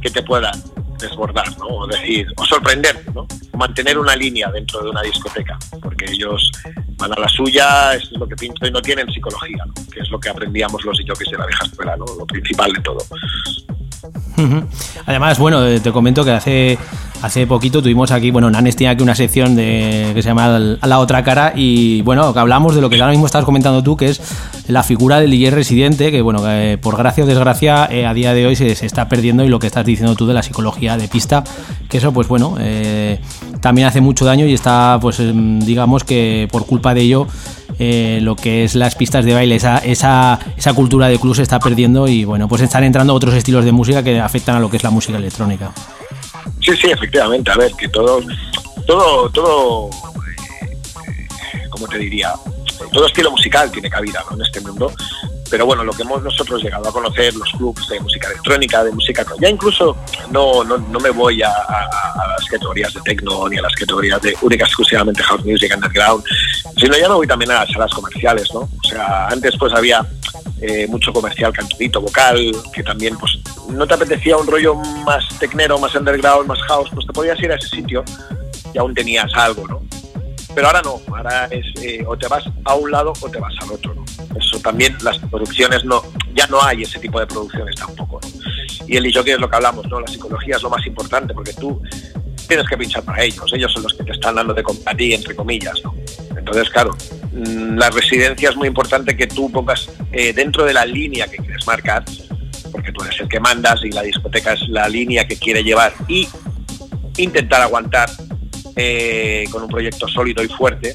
que 0.00 0.10
te 0.10 0.22
puedan 0.22 0.52
desbordar, 0.98 1.46
¿no? 1.58 1.66
O 1.66 1.86
decir, 1.86 2.26
o 2.36 2.44
sorprenderte, 2.44 3.10
¿no? 3.12 3.26
Mantener 3.56 3.98
una 3.98 4.14
línea 4.14 4.50
dentro 4.50 4.82
de 4.82 4.90
una 4.90 5.02
discoteca, 5.02 5.58
porque 5.82 6.04
ellos 6.10 6.50
van 6.96 7.12
a 7.12 7.20
la 7.20 7.28
suya, 7.28 7.94
es 7.94 8.10
lo 8.12 8.28
que 8.28 8.36
pinto 8.36 8.66
y 8.66 8.70
no 8.70 8.80
tienen 8.80 9.10
psicología, 9.10 9.64
¿no? 9.66 9.74
Que 9.90 10.00
es 10.00 10.10
lo 10.10 10.20
que 10.20 10.28
aprendíamos 10.28 10.84
los 10.84 10.98
DJs 10.98 11.30
de 11.30 11.38
la 11.38 11.46
vieja 11.46 11.64
escuela, 11.64 11.96
¿no? 11.96 12.04
Lo 12.18 12.26
principal 12.26 12.72
de 12.72 12.80
todo. 12.80 12.98
Además, 15.06 15.38
bueno, 15.38 15.66
eh, 15.66 15.80
te 15.80 15.92
comento 15.92 16.24
que 16.24 16.30
hace 16.30 16.78
hace 17.22 17.46
poquito 17.46 17.82
tuvimos 17.82 18.10
aquí, 18.10 18.30
bueno, 18.30 18.50
Nanes 18.50 18.76
tiene 18.76 18.92
aquí 18.92 19.02
una 19.02 19.14
sección 19.14 19.54
de, 19.54 20.12
que 20.14 20.22
se 20.22 20.28
llama 20.28 20.58
la 20.58 20.98
otra 20.98 21.22
cara 21.22 21.52
y 21.54 22.02
bueno, 22.02 22.32
hablamos 22.34 22.74
de 22.74 22.80
lo 22.80 22.88
que 22.88 22.96
ahora 22.96 23.10
mismo 23.10 23.26
estás 23.26 23.44
comentando 23.44 23.82
tú, 23.82 23.96
que 23.96 24.06
es 24.06 24.20
la 24.68 24.82
figura 24.82 25.20
del 25.20 25.30
DJ 25.30 25.50
residente, 25.50 26.10
que 26.10 26.22
bueno, 26.22 26.42
que, 26.42 26.72
eh, 26.72 26.78
por 26.78 26.96
gracia 26.96 27.24
o 27.24 27.26
desgracia 27.26 27.88
eh, 27.90 28.06
a 28.06 28.14
día 28.14 28.32
de 28.32 28.46
hoy 28.46 28.56
se, 28.56 28.74
se 28.74 28.86
está 28.86 29.08
perdiendo 29.08 29.44
y 29.44 29.48
lo 29.48 29.58
que 29.58 29.66
estás 29.66 29.84
diciendo 29.84 30.14
tú 30.14 30.26
de 30.26 30.34
la 30.34 30.42
psicología 30.42 30.96
de 30.96 31.08
pista, 31.08 31.44
que 31.88 31.98
eso 31.98 32.12
pues 32.12 32.28
bueno, 32.28 32.56
eh, 32.58 33.20
también 33.60 33.86
hace 33.86 34.00
mucho 34.00 34.24
daño 34.24 34.46
y 34.46 34.54
está 34.54 34.98
pues 35.00 35.20
em, 35.20 35.60
digamos 35.60 36.04
que 36.04 36.48
por 36.50 36.66
culpa 36.66 36.94
de 36.94 37.02
ello 37.02 37.26
eh, 37.82 38.18
lo 38.20 38.36
que 38.36 38.64
es 38.64 38.74
las 38.74 38.94
pistas 38.94 39.24
de 39.24 39.32
baile, 39.32 39.56
esa, 39.56 39.78
esa, 39.78 40.38
esa 40.54 40.74
cultura 40.74 41.08
de 41.08 41.18
club 41.18 41.34
se 41.34 41.40
está 41.42 41.58
perdiendo 41.58 42.08
y 42.08 42.26
bueno, 42.26 42.46
pues 42.46 42.60
están 42.60 42.84
entrando 42.84 43.14
otros 43.14 43.32
estilos 43.32 43.64
de 43.64 43.72
música 43.72 44.02
que 44.02 44.20
afectan 44.20 44.56
a 44.56 44.60
lo 44.60 44.68
que 44.68 44.76
es 44.76 44.82
la 44.82 44.90
música 44.90 45.16
electrónica. 45.16 45.72
Sí, 46.60 46.76
sí, 46.76 46.90
efectivamente. 46.90 47.50
A 47.50 47.56
ver, 47.56 47.72
que 47.72 47.88
todo, 47.88 48.20
todo, 48.86 49.30
todo, 49.30 49.88
eh, 49.88 51.68
¿cómo 51.70 51.86
te 51.88 51.96
diría? 51.96 52.34
Todo 52.92 53.06
estilo 53.06 53.30
musical 53.30 53.70
tiene 53.70 53.88
cabida 53.88 54.22
¿no? 54.28 54.36
en 54.36 54.42
este 54.42 54.60
mundo. 54.60 54.92
Pero 55.50 55.66
bueno, 55.66 55.82
lo 55.84 55.92
que 55.92 56.02
hemos 56.02 56.22
nosotros 56.22 56.62
llegado 56.62 56.88
a 56.88 56.92
conocer, 56.92 57.34
los 57.34 57.50
clubs 57.52 57.88
de 57.88 57.98
música 58.00 58.28
electrónica, 58.28 58.84
de 58.84 58.92
música... 58.92 59.24
Ya 59.40 59.48
incluso 59.48 59.96
no, 60.30 60.62
no, 60.64 60.78
no 60.78 61.00
me 61.00 61.10
voy 61.10 61.42
a, 61.42 61.48
a- 61.50 62.12
a 62.22 62.28
las 62.28 62.44
categorías 62.48 62.94
de 62.94 63.00
techno 63.02 63.48
ni 63.48 63.58
a 63.58 63.62
las 63.62 63.74
categorías 63.74 64.20
de 64.22 64.36
única 64.42 64.64
exclusivamente 64.64 65.22
house 65.22 65.44
music 65.44 65.72
underground, 65.74 66.22
sino 66.76 66.96
ya 66.96 67.08
me 67.08 67.14
voy 67.16 67.26
también 67.26 67.50
a 67.50 67.54
las 67.64 67.70
salas 67.70 67.90
comerciales, 67.92 68.48
¿no? 68.54 68.60
O 68.60 68.88
sea, 68.88 69.26
antes 69.28 69.54
pues 69.58 69.72
había 69.74 70.06
eh, 70.60 70.86
mucho 70.88 71.12
comercial 71.12 71.52
cantudito, 71.52 72.00
vocal, 72.00 72.52
que 72.72 72.82
también 72.82 73.16
pues 73.18 73.32
no 73.70 73.86
te 73.86 73.94
apetecía 73.94 74.36
un 74.36 74.46
rollo 74.46 74.74
más 74.74 75.24
tecnero, 75.38 75.78
más 75.78 75.94
underground, 75.94 76.46
más 76.46 76.60
house, 76.68 76.90
pues 76.94 77.06
te 77.06 77.12
podías 77.12 77.40
ir 77.40 77.50
a 77.50 77.56
ese 77.56 77.68
sitio 77.68 78.04
y 78.72 78.78
aún 78.78 78.94
tenías 78.94 79.32
algo, 79.34 79.66
¿no? 79.66 79.80
Pero 80.54 80.66
ahora 80.66 80.82
no, 80.82 81.00
ahora 81.14 81.46
es 81.50 81.66
eh, 81.82 82.04
o 82.06 82.16
te 82.16 82.26
vas 82.28 82.44
a 82.64 82.74
un 82.74 82.90
lado 82.90 83.12
o 83.20 83.28
te 83.28 83.38
vas 83.38 83.54
al 83.60 83.72
otro, 83.72 83.94
¿no? 83.94 84.04
Eso 84.36 84.58
también, 84.60 84.96
las 85.02 85.18
producciones 85.18 85.84
no, 85.84 86.02
ya 86.34 86.46
no 86.48 86.62
hay 86.62 86.82
ese 86.82 86.98
tipo 86.98 87.20
de 87.20 87.26
producciones 87.26 87.76
tampoco, 87.76 88.20
¿no? 88.22 88.28
Y 88.86 88.96
el 88.96 89.12
que 89.12 89.32
es 89.32 89.38
lo 89.38 89.48
que 89.48 89.56
hablamos, 89.56 89.86
¿no? 89.88 90.00
La 90.00 90.06
psicología 90.06 90.56
es 90.56 90.62
lo 90.62 90.70
más 90.70 90.84
importante 90.86 91.32
porque 91.32 91.52
tú 91.52 91.80
tienes 92.48 92.66
que 92.66 92.76
pinchar 92.76 93.04
para 93.04 93.22
ellos, 93.22 93.52
ellos 93.52 93.72
son 93.72 93.84
los 93.84 93.94
que 93.94 94.02
te 94.02 94.12
están 94.12 94.34
dando 94.34 94.52
de 94.52 94.64
ti, 94.96 95.14
entre 95.14 95.36
comillas, 95.36 95.80
¿no? 95.84 95.94
Entonces, 96.36 96.68
claro, 96.70 96.96
mm, 97.32 97.76
la 97.76 97.90
residencia 97.90 98.50
es 98.50 98.56
muy 98.56 98.66
importante 98.66 99.16
que 99.16 99.28
tú 99.28 99.50
pongas 99.52 99.88
eh, 100.10 100.32
dentro 100.32 100.64
de 100.64 100.74
la 100.74 100.84
línea 100.84 101.28
que 101.28 101.36
quieres 101.36 101.64
marcar, 101.66 102.04
porque 102.72 102.90
tú 102.90 103.04
eres 103.04 103.20
el 103.20 103.28
que 103.28 103.38
mandas 103.38 103.80
y 103.84 103.92
la 103.92 104.02
discoteca 104.02 104.54
es 104.54 104.68
la 104.68 104.88
línea 104.88 105.26
que 105.28 105.36
quiere 105.36 105.62
llevar 105.62 105.92
y 106.08 106.28
intentar 107.16 107.62
aguantar 107.62 108.10
eh, 108.76 109.44
con 109.50 109.62
un 109.62 109.68
proyecto 109.68 110.06
sólido 110.08 110.42
y 110.42 110.48
fuerte, 110.48 110.94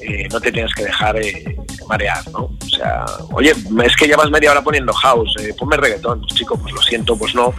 eh, 0.00 0.28
no 0.30 0.40
te 0.40 0.52
tienes 0.52 0.72
que 0.74 0.84
dejar 0.84 1.16
eh, 1.16 1.56
marear, 1.88 2.26
¿no? 2.30 2.40
O 2.40 2.68
sea, 2.68 3.04
oye, 3.32 3.52
es 3.84 3.96
que 3.96 4.06
llevas 4.06 4.30
media 4.30 4.50
hora 4.50 4.62
poniendo 4.62 4.92
house, 4.92 5.34
ponme 5.58 5.76
reggaetón, 5.76 6.20
pues 6.20 6.34
chico, 6.34 6.56
pues 6.58 6.72
lo 6.74 6.82
siento, 6.82 7.16
pues 7.16 7.34
no, 7.34 7.52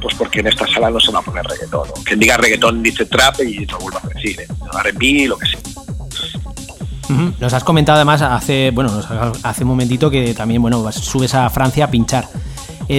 pues 0.00 0.14
porque 0.14 0.40
en 0.40 0.46
esta 0.48 0.66
sala 0.66 0.90
no 0.90 0.98
se 1.00 1.12
va 1.12 1.18
a 1.20 1.22
poner 1.22 1.44
reggaetón, 1.44 1.88
¿no? 1.88 1.94
Quien 2.04 2.18
diga 2.18 2.36
reggaetón 2.36 2.82
dice 2.82 3.04
trap 3.06 3.40
y 3.40 3.66
lo 3.66 3.78
vuelvo 3.78 3.98
a 4.02 4.08
decir, 4.14 4.40
¿eh? 4.40 4.46
R&B, 4.84 5.26
lo 5.28 5.36
que 5.38 5.46
sea. 5.46 5.60
Nos 7.40 7.52
has 7.52 7.64
comentado 7.64 7.96
además 7.96 8.22
hace, 8.22 8.70
bueno, 8.70 9.02
hace 9.42 9.64
un 9.64 9.68
momentito 9.68 10.08
que 10.10 10.32
también, 10.32 10.62
bueno, 10.62 10.90
subes 10.92 11.34
a 11.34 11.50
Francia 11.50 11.86
a 11.86 11.90
pinchar. 11.90 12.28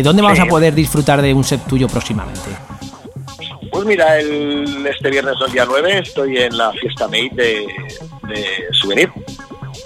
¿Dónde 0.04 0.22
vamos 0.22 0.38
Sí. 0.38 0.44
a 0.44 0.48
poder 0.48 0.74
disfrutar 0.76 1.22
de 1.22 1.34
un 1.34 1.44
set 1.46 1.66
tuyo 1.66 1.88
próximamente? 1.88 2.42
Pues 3.72 3.86
mira, 3.86 4.20
el, 4.20 4.86
este 4.86 5.10
viernes, 5.10 5.36
el 5.46 5.54
día 5.54 5.66
9, 5.66 6.00
estoy 6.00 6.38
en 6.38 6.58
la 6.58 6.74
fiesta 6.74 7.08
Made 7.08 7.32
de, 7.32 8.68
Souvenir, 8.74 9.10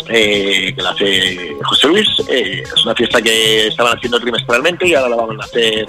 eh, 0.10 0.74
que 0.76 0.82
la 0.82 0.90
hace 0.90 1.56
José 1.64 1.88
Luis. 1.88 2.08
Eh, 2.28 2.64
es 2.64 2.84
una 2.84 2.96
fiesta 2.96 3.22
que 3.22 3.68
estaban 3.68 3.96
haciendo 3.96 4.20
trimestralmente 4.20 4.88
y 4.88 4.96
ahora 4.96 5.10
la 5.10 5.16
vamos 5.18 5.38
a 5.40 5.46
hacer 5.46 5.86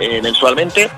eh, 0.00 0.22
mensualmente. 0.22 0.90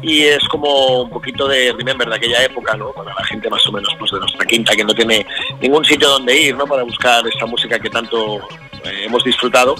Y 0.00 0.22
es 0.22 0.46
como 0.48 1.02
un 1.02 1.10
poquito 1.10 1.48
de 1.48 1.72
remember 1.72 2.08
de 2.08 2.16
aquella 2.16 2.44
época, 2.44 2.76
¿no? 2.76 2.92
Para 2.92 3.12
la 3.12 3.24
gente 3.24 3.50
más 3.50 3.66
o 3.66 3.72
menos 3.72 3.92
pues 3.98 4.12
de 4.12 4.20
nuestra 4.20 4.46
quinta 4.46 4.76
que 4.76 4.84
no 4.84 4.94
tiene 4.94 5.26
ningún 5.60 5.84
sitio 5.84 6.08
donde 6.08 6.40
ir, 6.40 6.56
¿no? 6.56 6.66
Para 6.66 6.84
buscar 6.84 7.26
esa 7.26 7.46
música 7.46 7.80
que 7.80 7.90
tanto 7.90 8.36
eh, 8.84 9.06
hemos 9.06 9.24
disfrutado 9.24 9.74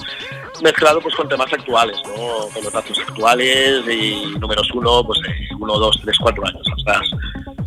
mezclado 0.63 1.01
pues 1.01 1.15
con 1.15 1.29
temas 1.29 1.53
actuales, 1.53 1.97
¿no? 2.07 2.49
Pelotazos 2.55 2.99
actuales 3.01 3.83
y 3.89 4.39
números 4.39 4.71
uno, 4.75 5.05
pues 5.05 5.21
de 5.21 5.55
uno, 5.59 5.79
dos, 5.79 5.99
tres, 6.03 6.17
cuatro 6.19 6.47
años 6.47 6.67
atrás. 6.81 7.11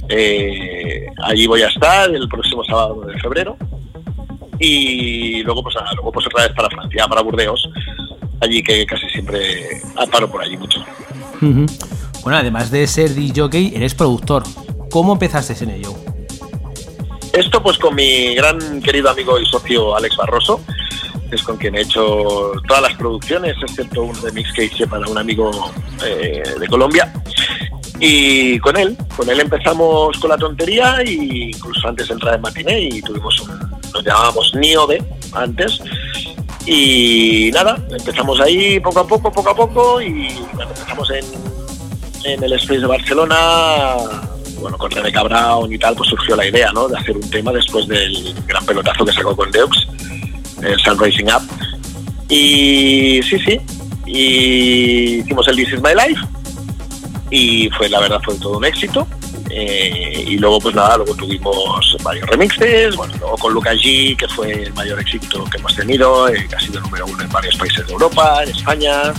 Eh, 0.10 1.06
allí 1.24 1.48
voy 1.48 1.62
a 1.64 1.68
estar 1.68 2.10
el 2.10 2.28
próximo 2.30 2.64
sábado 2.64 3.02
de 3.02 3.20
febrero 3.20 3.58
y 4.60 5.44
luego 5.44 5.64
pues, 5.64 5.76
nada, 5.76 5.92
luego 5.94 6.12
pues 6.12 6.26
otra 6.28 6.44
vez 6.44 6.54
para 6.56 6.70
Francia, 6.70 7.08
para 7.08 7.22
Burdeos, 7.22 7.70
allí 8.42 8.64
que 8.64 8.86
casi 8.86 9.08
siempre 9.10 9.82
paro 10.12 10.30
por 10.30 10.42
allí 10.42 10.58
mucho. 10.58 10.80
Ujú. 11.42 11.66
Bueno, 12.24 12.40
además 12.40 12.72
de 12.72 12.88
ser 12.88 13.14
DJ, 13.14 13.76
eres 13.76 13.94
productor. 13.94 14.44
¿Cómo 14.90 15.14
empezaste 15.14 15.64
en 15.64 15.72
ello? 15.72 15.94
Esto 17.34 17.62
pues 17.62 17.78
con 17.78 17.94
mi 17.94 18.34
gran 18.36 18.82
querido 18.82 19.10
amigo 19.10 19.40
y 19.40 19.46
socio 19.46 19.96
Alex 19.96 20.18
Barroso, 20.18 20.60
es 21.36 21.44
con 21.44 21.58
quien 21.58 21.76
he 21.76 21.82
hecho 21.82 22.52
todas 22.68 22.82
las 22.82 22.94
producciones, 22.96 23.56
excepto 23.62 24.04
un 24.04 24.22
remix 24.22 24.52
que 24.54 24.66
hice 24.66 24.88
para 24.88 25.08
un 25.08 25.18
amigo 25.18 25.72
eh, 26.06 26.44
de 26.60 26.68
Colombia. 26.68 27.12
Y 28.00 28.60
con 28.60 28.78
él, 28.78 28.96
con 29.16 29.30
él 29.30 29.40
empezamos 29.40 30.18
con 30.20 30.30
la 30.30 30.38
tontería 30.38 31.04
y 31.04 31.50
incluso 31.50 31.88
antes 31.88 32.08
de 32.08 32.14
entrar 32.14 32.36
en 32.36 32.42
matiné 32.42 32.80
y 32.82 33.02
tuvimos 33.02 33.40
un, 33.42 33.60
nos 33.94 34.04
llamábamos 34.04 34.54
Niobe 34.56 35.04
antes. 35.34 35.82
Y 36.66 37.50
nada, 37.54 37.78
empezamos 37.90 38.40
ahí 38.42 38.80
poco 38.80 39.00
a 39.00 39.08
poco, 39.08 39.32
poco 39.32 39.50
a 39.50 39.56
poco 39.56 40.02
y 40.02 40.28
bueno, 40.54 40.70
empezamos 40.70 41.10
en, 41.12 41.26
en 42.26 42.44
el 42.44 42.54
Space 42.54 42.82
de 42.82 42.88
Barcelona, 42.88 43.96
bueno, 44.60 44.78
con 44.78 44.92
Rebeca 44.92 45.24
Brown 45.24 45.72
y 45.72 45.78
tal, 45.78 45.96
pues 45.96 46.10
surgió 46.10 46.36
la 46.36 46.46
idea, 46.46 46.72
¿no? 46.74 46.88
De 46.88 46.98
hacer 46.98 47.16
un 47.16 47.30
tema 47.30 47.52
después 47.52 47.88
del 47.88 48.36
gran 48.46 48.66
pelotazo 48.66 49.06
que 49.06 49.14
sacó 49.14 49.36
con 49.36 49.52
Deux, 49.52 49.88
el 50.62 50.80
Sun 50.80 51.00
Rising 51.00 51.26
Up. 51.26 51.42
Y 52.30 53.22
sí, 53.24 53.40
sí, 53.40 53.60
y 54.06 55.20
hicimos 55.20 55.48
el 55.48 55.56
This 55.56 55.74
Is 55.74 55.82
My 55.82 55.94
Life 55.94 56.22
y 57.30 57.70
fue, 57.72 57.90
la 57.90 58.00
verdad, 58.00 58.20
fue 58.24 58.36
todo 58.36 58.58
un 58.58 58.66
éxito. 58.66 59.08
Eh, 59.50 60.26
y 60.28 60.38
luego, 60.38 60.60
pues 60.60 60.76
nada, 60.76 60.98
luego 60.98 61.16
tuvimos 61.16 61.98
varios 62.04 62.28
remixes, 62.30 62.96
bueno, 62.96 63.14
luego 63.20 63.38
con 63.38 63.54
Luca 63.54 63.74
G, 63.74 64.16
que 64.18 64.28
fue 64.28 64.52
el 64.64 64.74
mayor 64.74 65.00
éxito 65.00 65.46
que 65.46 65.58
hemos 65.58 65.76
tenido, 65.76 66.28
eh, 66.28 66.46
que 66.50 66.56
ha 66.56 66.60
sido 66.60 66.82
número 66.82 67.06
uno 67.06 67.24
en 67.24 67.30
varios 67.30 67.56
países 67.56 67.86
de 67.88 67.94
Europa, 67.94 68.44
en 68.44 68.50
España. 68.50 69.14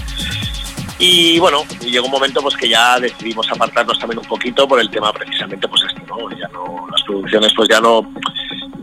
Y 0.98 1.38
bueno, 1.38 1.64
llegó 1.80 2.06
un 2.06 2.12
momento 2.12 2.42
pues 2.42 2.56
que 2.56 2.68
ya 2.68 2.98
decidimos 2.98 3.50
apartarnos 3.50 3.98
también 3.98 4.18
un 4.18 4.26
poquito 4.26 4.66
por 4.66 4.80
el 4.80 4.90
tema 4.90 5.12
precisamente 5.12 5.66
pues 5.68 5.82
este, 5.88 6.02
¿no? 6.06 6.28
Ya 6.36 6.48
no, 6.48 6.86
las 6.90 7.02
producciones 7.04 7.52
pues 7.54 7.68
ya 7.68 7.80
no, 7.80 8.12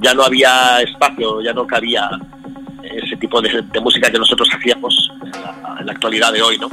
ya 0.01 0.13
no 0.13 0.23
había 0.23 0.81
espacio, 0.81 1.41
ya 1.41 1.53
no 1.53 1.67
cabía 1.67 2.09
tipo 3.25 3.41
de, 3.41 3.61
de 3.61 3.79
música 3.79 4.11
que 4.11 4.19
nosotros 4.19 4.47
hacíamos 4.55 5.11
en 5.23 5.31
la, 5.31 5.77
en 5.79 5.85
la 5.85 5.91
actualidad 5.91 6.31
de 6.31 6.41
hoy, 6.41 6.57
¿no? 6.59 6.69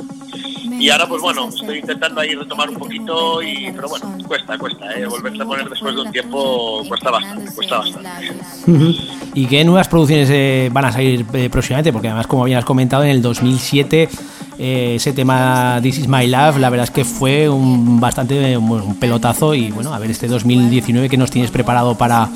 Y 0.78 0.90
ahora, 0.90 1.06
pues 1.06 1.22
bueno, 1.22 1.48
estoy 1.48 1.78
intentando 1.78 2.20
ahí 2.20 2.34
retomar 2.34 2.68
un 2.68 2.76
poquito, 2.76 3.40
y, 3.42 3.70
pero 3.72 3.88
bueno, 3.88 4.16
cuesta, 4.26 4.58
cuesta, 4.58 4.92
¿eh? 4.98 5.06
Volverse 5.06 5.42
a 5.42 5.44
poner 5.44 5.68
después 5.68 5.94
de 5.94 6.00
un 6.00 6.10
tiempo 6.10 6.82
cuesta 6.88 7.10
bastante, 7.10 7.54
cuesta 7.54 7.78
bastante. 7.78 8.10
¿Y 9.34 9.46
qué 9.46 9.64
nuevas 9.64 9.88
producciones 9.88 10.28
eh, 10.32 10.70
van 10.72 10.86
a 10.86 10.92
salir 10.92 11.24
eh, 11.34 11.48
próximamente? 11.50 11.92
Porque 11.92 12.08
además, 12.08 12.26
como 12.26 12.44
bien 12.44 12.58
has 12.58 12.64
comentado, 12.64 13.04
en 13.04 13.10
el 13.10 13.22
2007 13.22 14.08
eh, 14.58 14.94
ese 14.96 15.12
tema 15.12 15.78
This 15.82 15.98
Is 15.98 16.08
My 16.08 16.26
Love, 16.26 16.58
la 16.58 16.68
verdad 16.68 16.84
es 16.84 16.90
que 16.90 17.04
fue 17.04 17.48
un 17.48 18.00
bastante 18.00 18.56
un, 18.56 18.70
un 18.70 18.96
pelotazo 18.96 19.54
y 19.54 19.70
bueno, 19.70 19.94
a 19.94 19.98
ver 19.98 20.10
este 20.10 20.26
2019 20.26 21.08
que 21.08 21.16
nos 21.16 21.30
tienes 21.30 21.50
preparado 21.50 21.96
para, 21.96 22.28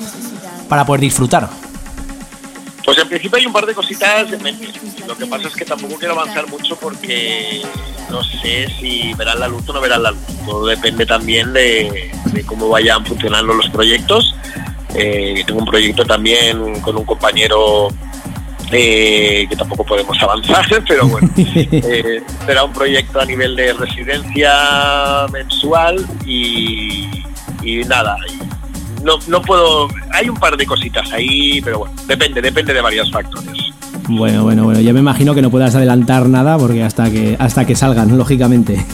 para 0.69 0.85
poder 0.85 1.01
disfrutar. 1.01 1.49
Pues 2.87 2.97
en 2.99 3.09
principio 3.09 3.37
hay 3.37 3.45
un 3.45 3.51
par 3.51 3.65
de 3.65 3.73
cositas 3.73 4.31
en 4.31 4.41
mente. 4.41 4.69
Lo 5.05 5.17
que 5.17 5.25
pasa 5.25 5.49
es 5.49 5.55
que 5.57 5.65
tampoco 5.65 5.95
quiero 5.95 6.13
avanzar 6.13 6.47
mucho 6.47 6.77
porque 6.77 7.61
no 8.09 8.23
sé 8.23 8.69
si 8.79 9.13
verán 9.15 9.41
la 9.41 9.49
luz 9.49 9.67
o 9.67 9.73
no 9.73 9.81
verán 9.81 10.03
la 10.03 10.11
luz. 10.11 10.21
Todo 10.45 10.65
depende 10.67 11.05
también 11.05 11.51
de, 11.51 12.09
de 12.31 12.45
cómo 12.45 12.69
vayan 12.69 13.05
funcionando 13.05 13.53
los 13.53 13.69
proyectos. 13.71 14.33
Eh, 14.95 15.43
tengo 15.45 15.59
un 15.59 15.65
proyecto 15.65 16.05
también 16.05 16.79
con 16.79 16.95
un 16.95 17.03
compañero 17.03 17.89
eh, 18.71 19.45
que 19.49 19.55
tampoco 19.57 19.83
podemos 19.83 20.17
avanzar, 20.23 20.65
pero 20.87 21.07
bueno, 21.09 21.29
eh, 21.37 22.23
será 22.45 22.63
un 22.63 22.71
proyecto 22.71 23.19
a 23.19 23.25
nivel 23.25 23.57
de 23.57 23.73
residencia 23.73 25.27
mensual 25.33 26.07
y, 26.25 27.21
y 27.61 27.83
nada, 27.83 28.15
y 28.31 28.56
no, 29.03 29.19
no 29.27 29.41
puedo, 29.41 29.87
hay 30.11 30.29
un 30.29 30.35
par 30.37 30.57
de 30.57 30.65
cositas 30.65 31.11
ahí, 31.11 31.61
pero 31.61 31.79
bueno, 31.79 31.95
depende, 32.07 32.41
depende 32.41 32.73
de 32.73 32.81
varios 32.81 33.11
factores. 33.11 33.57
Bueno, 34.09 34.43
bueno, 34.43 34.63
bueno, 34.63 34.79
ya 34.79 34.93
me 34.93 34.99
imagino 34.99 35.35
que 35.35 35.41
no 35.41 35.49
puedas 35.49 35.75
adelantar 35.75 36.29
nada 36.29 36.57
porque 36.57 36.83
hasta 36.83 37.11
que 37.11 37.35
hasta 37.39 37.65
que 37.65 37.75
salgan, 37.75 38.17
lógicamente. 38.17 38.85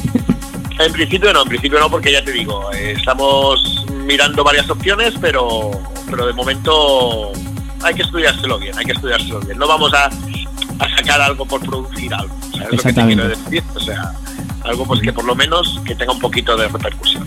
En 0.80 0.92
principio 0.92 1.32
no, 1.32 1.44
en 1.44 1.50
principio 1.50 1.80
no, 1.80 1.90
porque 1.90 2.12
ya 2.12 2.24
te 2.24 2.32
digo, 2.32 2.72
eh, 2.74 2.96
estamos 2.98 3.86
mirando 4.06 4.44
varias 4.44 4.70
opciones, 4.70 5.14
pero, 5.22 5.70
pero 6.10 6.26
de 6.26 6.34
momento 6.34 7.32
hay 7.84 7.94
que 7.94 8.02
estudiárselo 8.02 8.58
bien, 8.58 8.76
hay 8.78 8.86
que 8.86 8.94
estudiárselo 8.94 9.40
bien. 9.42 9.58
No 9.60 9.68
vamos 9.68 9.94
a, 9.94 10.06
a 10.08 10.98
sacar 10.98 11.22
algo 11.22 11.46
por 11.46 11.62
producir 11.62 12.12
algo, 12.14 12.36
¿sabes 12.52 12.72
lo 12.72 12.78
que 12.78 12.94
te 12.94 13.06
quiero 13.06 13.28
decir? 13.28 13.64
O 13.76 13.80
sea, 13.80 14.14
algo 14.64 14.86
pues 14.86 15.02
que 15.02 15.14
por 15.14 15.26
lo 15.26 15.36
menos 15.36 15.80
que 15.86 15.94
tenga 15.94 16.12
un 16.12 16.20
poquito 16.20 16.58
de 16.58 16.68
repercusión. 16.68 17.24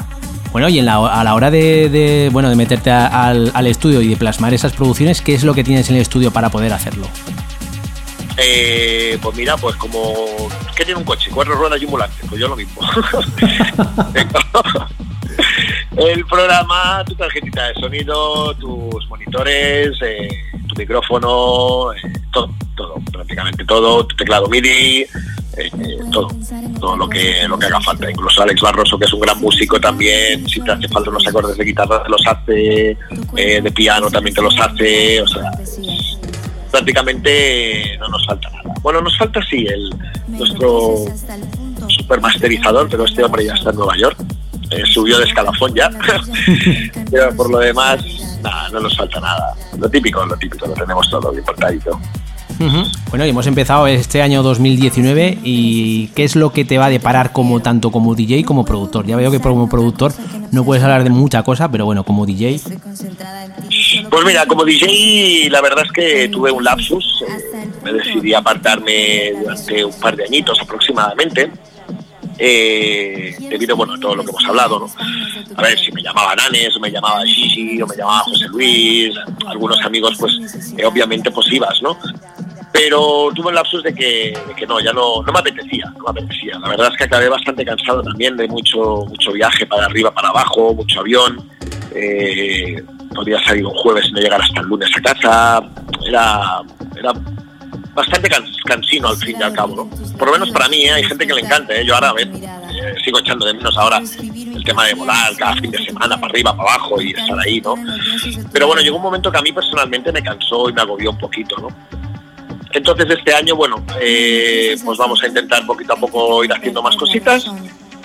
Bueno, 0.56 0.70
y 0.70 0.78
en 0.78 0.86
la, 0.86 0.94
a 1.06 1.22
la 1.22 1.34
hora 1.34 1.50
de, 1.50 1.90
de, 1.90 2.30
bueno, 2.32 2.48
de 2.48 2.56
meterte 2.56 2.90
a- 2.90 3.26
al, 3.28 3.50
al 3.52 3.66
estudio 3.66 4.00
y 4.00 4.08
de 4.08 4.16
plasmar 4.16 4.54
esas 4.54 4.72
producciones, 4.72 5.20
¿qué 5.20 5.34
es 5.34 5.44
lo 5.44 5.52
que 5.52 5.62
tienes 5.62 5.90
en 5.90 5.96
el 5.96 6.00
estudio 6.00 6.30
para 6.30 6.48
poder 6.48 6.72
hacerlo? 6.72 7.06
Eh, 8.38 9.18
pues 9.20 9.36
mira, 9.36 9.58
pues 9.58 9.76
como 9.76 10.14
que 10.74 10.86
tiene 10.86 10.98
un 10.98 11.04
coche, 11.04 11.30
cuatro 11.30 11.56
ruedas 11.56 11.78
y 11.82 11.84
un 11.84 11.90
volante, 11.90 12.16
pues 12.26 12.40
yo 12.40 12.48
lo 12.48 12.56
mismo. 12.56 12.80
El 15.94 16.24
programa, 16.24 17.04
tu 17.06 17.14
tarjetita 17.16 17.68
de 17.68 17.74
sonido, 17.74 18.54
tus 18.54 19.06
monitores, 19.10 19.90
eh, 20.00 20.26
tu 20.68 20.74
micrófono, 20.76 21.92
eh, 21.92 21.98
todo, 22.32 22.48
todo, 22.74 22.94
prácticamente 23.12 23.62
todo, 23.66 24.06
tu 24.06 24.16
teclado 24.16 24.48
MIDI, 24.48 25.04
eh, 25.56 25.70
todo, 26.12 26.28
todo 26.78 26.96
lo 26.96 27.08
que 27.08 27.46
lo 27.48 27.58
que 27.58 27.66
haga 27.66 27.80
falta. 27.80 28.10
Incluso 28.10 28.42
Alex 28.42 28.60
Barroso, 28.60 28.98
que 28.98 29.06
es 29.06 29.12
un 29.12 29.20
gran 29.20 29.40
músico 29.40 29.80
también, 29.80 30.46
si 30.48 30.60
te 30.60 30.72
hace 30.72 30.88
falta 30.88 31.10
unos 31.10 31.26
acordes 31.26 31.56
de 31.56 31.64
guitarra 31.64 32.02
te 32.02 32.10
los 32.10 32.26
hace, 32.26 32.96
eh, 33.36 33.60
de 33.62 33.72
piano 33.72 34.10
también 34.10 34.34
te 34.34 34.42
los 34.42 34.58
hace, 34.58 35.22
o 35.22 35.26
sea, 35.26 35.50
prácticamente 36.70 37.96
no 37.98 38.08
nos 38.08 38.26
falta 38.26 38.50
nada. 38.50 38.74
Bueno, 38.82 39.00
nos 39.00 39.16
falta 39.16 39.40
sí 39.48 39.66
el 39.66 39.90
nuestro 40.28 41.04
super 41.88 42.20
masterizador, 42.20 42.88
pero 42.88 43.04
este 43.04 43.24
hombre 43.24 43.44
ya 43.46 43.54
está 43.54 43.70
en 43.70 43.76
Nueva 43.76 43.96
York. 43.96 44.18
Eh, 44.70 44.82
subió 44.84 45.18
de 45.18 45.24
escalafón 45.24 45.74
ya. 45.74 45.88
pero 47.10 47.34
por 47.36 47.50
lo 47.50 47.58
demás, 47.58 48.02
nada, 48.42 48.68
no 48.70 48.80
nos 48.80 48.96
falta 48.96 49.20
nada. 49.20 49.54
Lo 49.78 49.88
típico, 49.88 50.24
lo 50.26 50.36
típico, 50.36 50.66
lo 50.66 50.74
tenemos 50.74 51.08
todo 51.08 51.30
bien 51.30 51.44
portadito. 51.44 51.98
Bueno, 52.58 53.26
y 53.26 53.30
hemos 53.30 53.46
empezado 53.46 53.86
este 53.86 54.22
año 54.22 54.42
2019 54.42 55.38
y 55.44 56.08
¿qué 56.08 56.24
es 56.24 56.36
lo 56.36 56.52
que 56.52 56.64
te 56.64 56.78
va 56.78 56.86
a 56.86 56.90
deparar 56.90 57.32
como 57.32 57.60
tanto 57.60 57.90
como 57.90 58.14
DJ 58.14 58.44
como 58.44 58.64
productor? 58.64 59.06
Ya 59.06 59.16
veo 59.16 59.30
que 59.30 59.40
como 59.40 59.68
productor 59.68 60.12
no 60.52 60.64
puedes 60.64 60.82
hablar 60.82 61.04
de 61.04 61.10
mucha 61.10 61.42
cosa, 61.42 61.70
pero 61.70 61.84
bueno, 61.84 62.04
como 62.04 62.24
DJ. 62.24 62.60
Pues 64.10 64.24
mira, 64.24 64.46
como 64.46 64.64
DJ 64.64 65.50
la 65.50 65.60
verdad 65.60 65.84
es 65.84 65.92
que 65.92 66.28
tuve 66.28 66.50
un 66.50 66.64
lapsus, 66.64 67.22
eh, 67.28 67.68
me 67.84 67.92
decidí 67.92 68.32
apartarme 68.32 69.32
durante 69.38 69.84
un 69.84 70.00
par 70.00 70.16
de 70.16 70.24
añitos 70.24 70.58
aproximadamente, 70.60 71.50
eh, 72.38 73.34
debido 73.38 73.76
bueno, 73.76 73.94
a 73.94 74.00
todo 74.00 74.14
lo 74.14 74.24
que 74.24 74.30
hemos 74.30 74.44
hablado, 74.46 74.78
¿no? 74.78 74.90
A 75.56 75.62
ver, 75.62 75.78
si 75.78 75.90
me 75.92 76.02
llamaba 76.02 76.34
Nanes, 76.34 76.76
o 76.76 76.80
me 76.80 76.90
llamaba 76.90 77.24
Gigi, 77.24 77.80
o 77.80 77.86
me 77.86 77.96
llamaba 77.96 78.20
José 78.20 78.46
Luis, 78.48 79.14
algunos 79.46 79.80
amigos, 79.82 80.16
pues 80.18 80.32
eh, 80.76 80.84
obviamente 80.84 81.30
pues 81.30 81.50
ibas, 81.50 81.80
¿no? 81.82 81.96
Pero 82.78 83.30
tuve 83.34 83.48
un 83.48 83.54
lapsus 83.54 83.82
de 83.82 83.94
que, 83.94 84.38
no, 84.68 84.78
ya 84.80 84.92
no, 84.92 85.22
me 85.22 85.38
apetecía, 85.38 85.86
no 85.96 86.04
me 86.04 86.10
apetecía. 86.10 86.58
La 86.58 86.68
verdad 86.68 86.88
es 86.92 86.96
que 86.98 87.04
acabé 87.04 87.28
bastante 87.30 87.64
cansado 87.64 88.02
también 88.02 88.36
de 88.36 88.46
mucho, 88.48 89.06
mucho 89.08 89.32
viaje 89.32 89.64
para 89.64 89.86
arriba, 89.86 90.10
para 90.10 90.28
abajo, 90.28 90.74
mucho 90.74 91.00
avión. 91.00 91.48
Eh, 91.94 92.82
podía 93.14 93.42
salir 93.44 93.64
un 93.64 93.72
jueves 93.72 94.06
y 94.08 94.12
no 94.12 94.20
llegar 94.20 94.42
hasta 94.42 94.60
el 94.60 94.66
lunes 94.66 94.90
a 94.94 95.00
casa. 95.00 95.62
Era, 96.06 96.60
era 96.96 97.12
bastante 97.94 98.28
cans- 98.28 98.58
cansino 98.66 99.08
al 99.08 99.16
fin 99.16 99.36
y 99.40 99.42
al 99.42 99.54
cabo, 99.54 99.74
¿no? 99.74 99.90
Por 100.18 100.26
lo 100.28 100.32
menos 100.34 100.50
para 100.50 100.68
mí, 100.68 100.84
¿eh? 100.84 100.92
hay 100.92 101.04
gente 101.04 101.26
que 101.26 101.32
le 101.32 101.40
encanta, 101.40 101.74
¿eh? 101.74 101.82
Yo 101.86 101.94
ahora, 101.94 102.10
a 102.10 102.12
ver, 102.12 102.28
eh, 102.28 102.94
sigo 103.02 103.18
echando 103.20 103.46
de 103.46 103.54
menos 103.54 103.74
ahora 103.78 103.98
el 103.98 104.64
tema 104.64 104.84
de 104.84 104.92
volar 104.92 105.34
cada 105.38 105.54
fin 105.56 105.70
de 105.70 105.82
semana, 105.82 106.16
para 106.20 106.30
arriba, 106.30 106.54
para 106.54 106.74
abajo 106.74 107.00
y 107.00 107.12
estar 107.12 107.38
ahí, 107.40 107.58
¿no? 107.62 107.74
Pero 108.52 108.66
bueno, 108.66 108.82
llegó 108.82 108.96
un 108.96 109.02
momento 109.02 109.32
que 109.32 109.38
a 109.38 109.42
mí 109.42 109.50
personalmente 109.50 110.12
me 110.12 110.22
cansó 110.22 110.68
y 110.68 110.74
me 110.74 110.82
agobió 110.82 111.10
un 111.10 111.18
poquito, 111.18 111.56
¿no? 111.56 111.68
Entonces 112.72 113.06
este 113.10 113.34
año, 113.34 113.56
bueno, 113.56 113.84
eh, 114.00 114.76
pues 114.84 114.98
vamos 114.98 115.22
a 115.22 115.26
intentar 115.26 115.64
poquito 115.66 115.94
a 115.94 115.96
poco 115.96 116.44
ir 116.44 116.52
haciendo 116.52 116.82
más 116.82 116.96
cositas, 116.96 117.46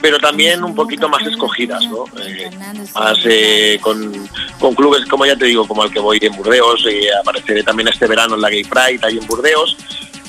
pero 0.01 0.17
también 0.17 0.63
un 0.63 0.73
poquito 0.73 1.09
más 1.09 1.25
escogidas, 1.25 1.83
¿no? 1.88 2.05
Eh, 2.19 2.49
más 2.95 3.19
eh, 3.25 3.79
con, 3.81 4.75
clubes, 4.75 5.05
como 5.05 5.25
ya 5.25 5.35
te 5.35 5.45
digo, 5.45 5.67
como 5.67 5.83
el 5.83 5.91
que 5.91 5.99
voy 5.99 6.19
en 6.21 6.35
Burdeos, 6.35 6.85
y 6.89 7.07
apareceré 7.09 7.63
también 7.63 7.89
este 7.89 8.07
verano 8.07 8.35
en 8.35 8.41
la 8.41 8.49
Gay 8.49 8.63
Pride, 8.63 8.99
ahí 9.03 9.17
en 9.17 9.27
Burdeos, 9.27 9.77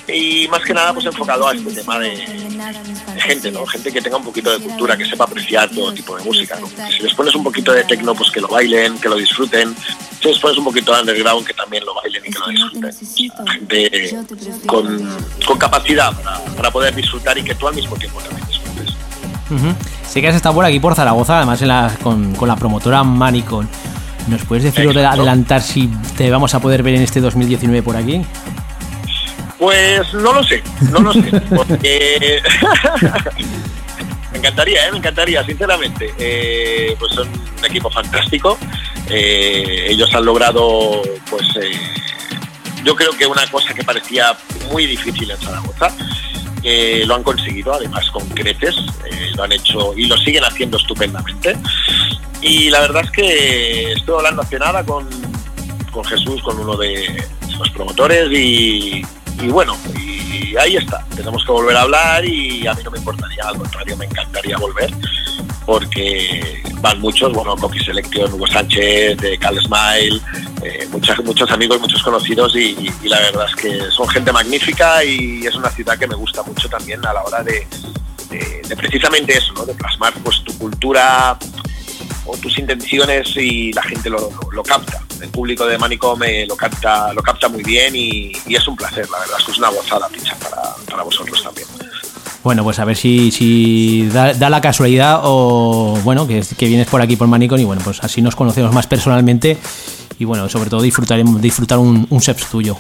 y 0.09 0.49
más 0.49 0.61
que 0.63 0.75
nada 0.75 0.93
pues 0.93 1.07
enfocado 1.07 1.47
a 1.49 1.55
este 1.55 1.73
tema 1.73 1.99
de, 1.99 2.11
de 2.11 3.21
gente, 3.21 3.51
¿no? 3.53 3.65
Gente 3.67 3.93
que 3.93 4.01
tenga 4.03 4.17
un 4.17 4.25
poquito 4.25 4.51
de 4.51 4.59
cultura, 4.65 4.97
que 4.97 5.05
sepa 5.05 5.25
apreciar 5.25 5.71
todo 5.71 5.93
tipo 5.93 6.17
de 6.17 6.25
música, 6.25 6.59
¿no? 6.61 6.67
Que 6.69 6.93
si 6.97 7.03
les 7.03 7.15
pones 7.15 7.35
un 7.35 7.45
poquito 7.45 7.73
de 7.73 7.85
tecno, 7.85 8.15
pues 8.15 8.31
que 8.31 8.41
lo 8.41 8.49
bailen, 8.49 8.99
que 8.99 9.09
lo 9.09 9.17
disfruten. 9.17 9.75
Si 10.21 10.29
les 10.29 10.39
pones 10.39 10.59
un 10.59 10.65
poquito 10.65 10.95
de 10.95 11.01
underground, 11.01 11.47
que 11.47 11.55
también 11.55 11.85
lo 11.85 11.95
bailen 11.95 12.23
y 12.27 12.31
que 12.31 12.39
lo 12.39 12.49
disfruten. 12.49 12.93
Gente 13.47 14.17
con, 14.67 15.09
con 15.47 15.59
capacidad 15.59 16.13
para, 16.17 16.39
para 16.57 16.71
poder 16.71 16.95
disfrutar 16.95 17.37
y 17.39 17.43
que 17.45 17.55
tú 17.55 17.69
al 17.69 17.75
mismo 17.75 17.97
tiempo 17.97 18.21
también 18.21 18.47
disfrutes. 18.49 18.91
Ujú. 19.51 19.75
Sé 20.09 20.21
que 20.21 20.29
has 20.29 20.35
estado 20.37 20.55
por 20.55 20.65
aquí 20.65 20.79
por 20.81 20.95
Zaragoza, 20.95 21.37
además 21.39 21.63
en 21.63 21.69
la- 21.69 21.95
con, 22.03 22.35
con 22.35 22.49
la 22.49 22.57
promotora 22.57 23.03
Manicon. 23.05 23.69
¿Nos 24.29 24.45
puedes 24.45 24.63
decir 24.63 24.87
o 24.87 24.91
adelantar 25.09 25.63
si 25.63 25.89
te 26.17 26.31
vamos 26.31 26.55
a 26.55 26.61
poder 26.61 26.83
ver 26.85 26.95
en 26.95 27.03
este 27.03 27.21
2019 27.21 27.83
por 27.83 27.97
aquí? 27.97 28.25
Pues 29.63 30.13
no 30.15 30.33
lo 30.33 30.43
sé, 30.43 30.61
no 30.91 30.99
lo 30.99 31.13
sé, 31.13 31.41
porque 31.55 32.43
me 34.33 34.39
encantaría, 34.39 34.89
¿eh? 34.89 34.91
me 34.91 34.99
encantaría, 34.99 35.45
sinceramente. 35.45 36.13
Eh, 36.19 36.97
pues 36.99 37.13
son 37.13 37.29
un 37.29 37.65
equipo 37.65 37.89
fantástico. 37.89 38.59
Eh, 39.09 39.87
ellos 39.89 40.13
han 40.17 40.25
logrado, 40.25 41.03
pues, 41.31 41.47
eh, 41.63 41.79
yo 42.83 42.97
creo 42.97 43.13
que 43.13 43.25
una 43.25 43.47
cosa 43.53 43.73
que 43.73 43.85
parecía 43.85 44.37
muy 44.73 44.85
difícil 44.85 45.31
en 45.31 45.37
Zaragoza, 45.37 45.95
eh, 46.65 47.05
lo 47.07 47.15
han 47.15 47.23
conseguido, 47.23 47.73
además 47.73 48.11
con 48.11 48.29
creces, 48.31 48.75
eh, 49.13 49.31
lo 49.37 49.45
han 49.45 49.53
hecho 49.53 49.97
y 49.97 50.07
lo 50.07 50.17
siguen 50.17 50.43
haciendo 50.43 50.77
estupendamente. 50.77 51.57
Y 52.41 52.69
la 52.69 52.81
verdad 52.81 53.05
es 53.05 53.13
que 53.13 53.93
estoy 53.93 54.17
hablando 54.17 54.43
hace 54.43 54.59
nada 54.59 54.83
con, 54.83 55.09
con 55.93 56.05
Jesús, 56.05 56.43
con 56.43 56.59
uno 56.59 56.77
de 56.77 57.25
los 57.57 57.71
promotores 57.71 58.29
y, 58.33 59.05
y 59.43 59.49
bueno, 59.49 59.77
y 59.99 60.57
ahí 60.57 60.77
está. 60.77 61.05
Tenemos 61.17 61.45
que 61.45 61.53
volver 61.53 61.77
a 61.77 61.83
hablar 61.83 62.25
y 62.25 62.67
a 62.67 62.75
mí 62.75 62.83
no 62.85 62.91
me 62.91 62.99
importaría, 62.99 63.45
al 63.45 63.57
contrario, 63.59 63.97
me 63.97 64.05
encantaría 64.07 64.57
volver 64.57 64.91
porque 65.67 66.63
van 66.81 67.01
muchos, 67.01 67.33
bueno, 67.33 67.57
Coqui 67.57 67.79
Selection, 67.79 68.33
Hugo 68.33 68.47
Sánchez, 68.47 69.17
de 69.19 69.39
Cal 69.39 69.59
Smile, 69.61 70.21
eh, 70.63 70.89
muchas- 70.91 71.23
muchos 71.25 71.51
amigos, 71.51 71.81
muchos 71.81 72.03
conocidos 72.03 72.57
y, 72.57 72.91
la 73.05 73.21
verdad 73.21 73.47
es 73.49 73.55
que 73.57 73.81
son 73.91 74.09
gente 74.09 74.33
magnífica 74.33 75.05
y 75.05 75.47
es 75.47 75.55
una 75.55 75.71
ciudad 75.71 75.97
que 75.99 76.07
me 76.09 76.17
gusta 76.17 76.43
mucho 76.43 76.69
también 76.69 77.05
a 77.07 77.13
la 77.13 77.23
hora 77.23 77.43
de- 77.43 77.67
de 78.31 78.77
precisamente 78.77 79.37
eso, 79.37 79.53
¿no? 79.53 79.67
de 79.67 79.75
plasmar 79.75 80.15
pues 80.25 80.43
tu 80.43 80.57
cultura 80.57 81.37
o 82.27 82.37
tus 82.37 82.59
intenciones 82.59 83.37
y 83.37 83.73
la 83.73 83.83
gente 83.83 84.09
lo, 84.11 84.31
lo- 84.53 84.63
capta. 84.63 85.03
El 85.21 85.29
público 85.29 85.67
de 85.67 85.79
Manicome 85.79 86.47
lo 86.47 86.57
capta, 86.57 87.13
lo 87.13 87.23
capta 87.23 87.49
muy 87.49 87.63
bien 87.63 87.95
y, 87.95 88.33
es 88.49 88.67
un 88.69 88.77
placer, 88.77 89.09
la 89.11 89.19
verdad, 89.21 89.37
es 89.49 89.59
una 89.59 89.69
gozada 89.71 90.09
pinchar 90.09 90.37
para, 90.39 90.63
para 90.91 91.03
vosotros 91.03 91.43
también. 91.43 91.67
Bueno, 92.43 92.65
pues 92.65 92.79
a 92.81 92.85
ver 92.85 92.97
si, 92.97 93.31
si 93.31 94.09
da, 94.13 94.35
da 94.35 94.51
la 94.51 94.61
casualidad 94.61 95.21
o 95.23 95.97
bueno, 96.03 96.27
que, 96.27 96.43
que 96.59 96.67
vienes 96.67 96.89
por 96.89 97.01
aquí 97.01 97.15
por 97.17 97.29
Manicon 97.29 97.61
y 97.61 97.65
bueno, 97.65 97.83
pues 97.85 98.03
así 98.03 98.21
nos 98.21 98.35
conocemos 98.35 98.73
más 98.73 98.87
personalmente 98.89 99.57
y 100.19 100.25
bueno, 100.25 100.49
sobre 100.49 100.69
todo 100.69 100.83
disfrutaremos 100.83 101.41
disfrutar 101.41 101.79
un, 101.79 102.07
un 102.11 102.21
set 102.21 102.45
tuyo. 102.51 102.77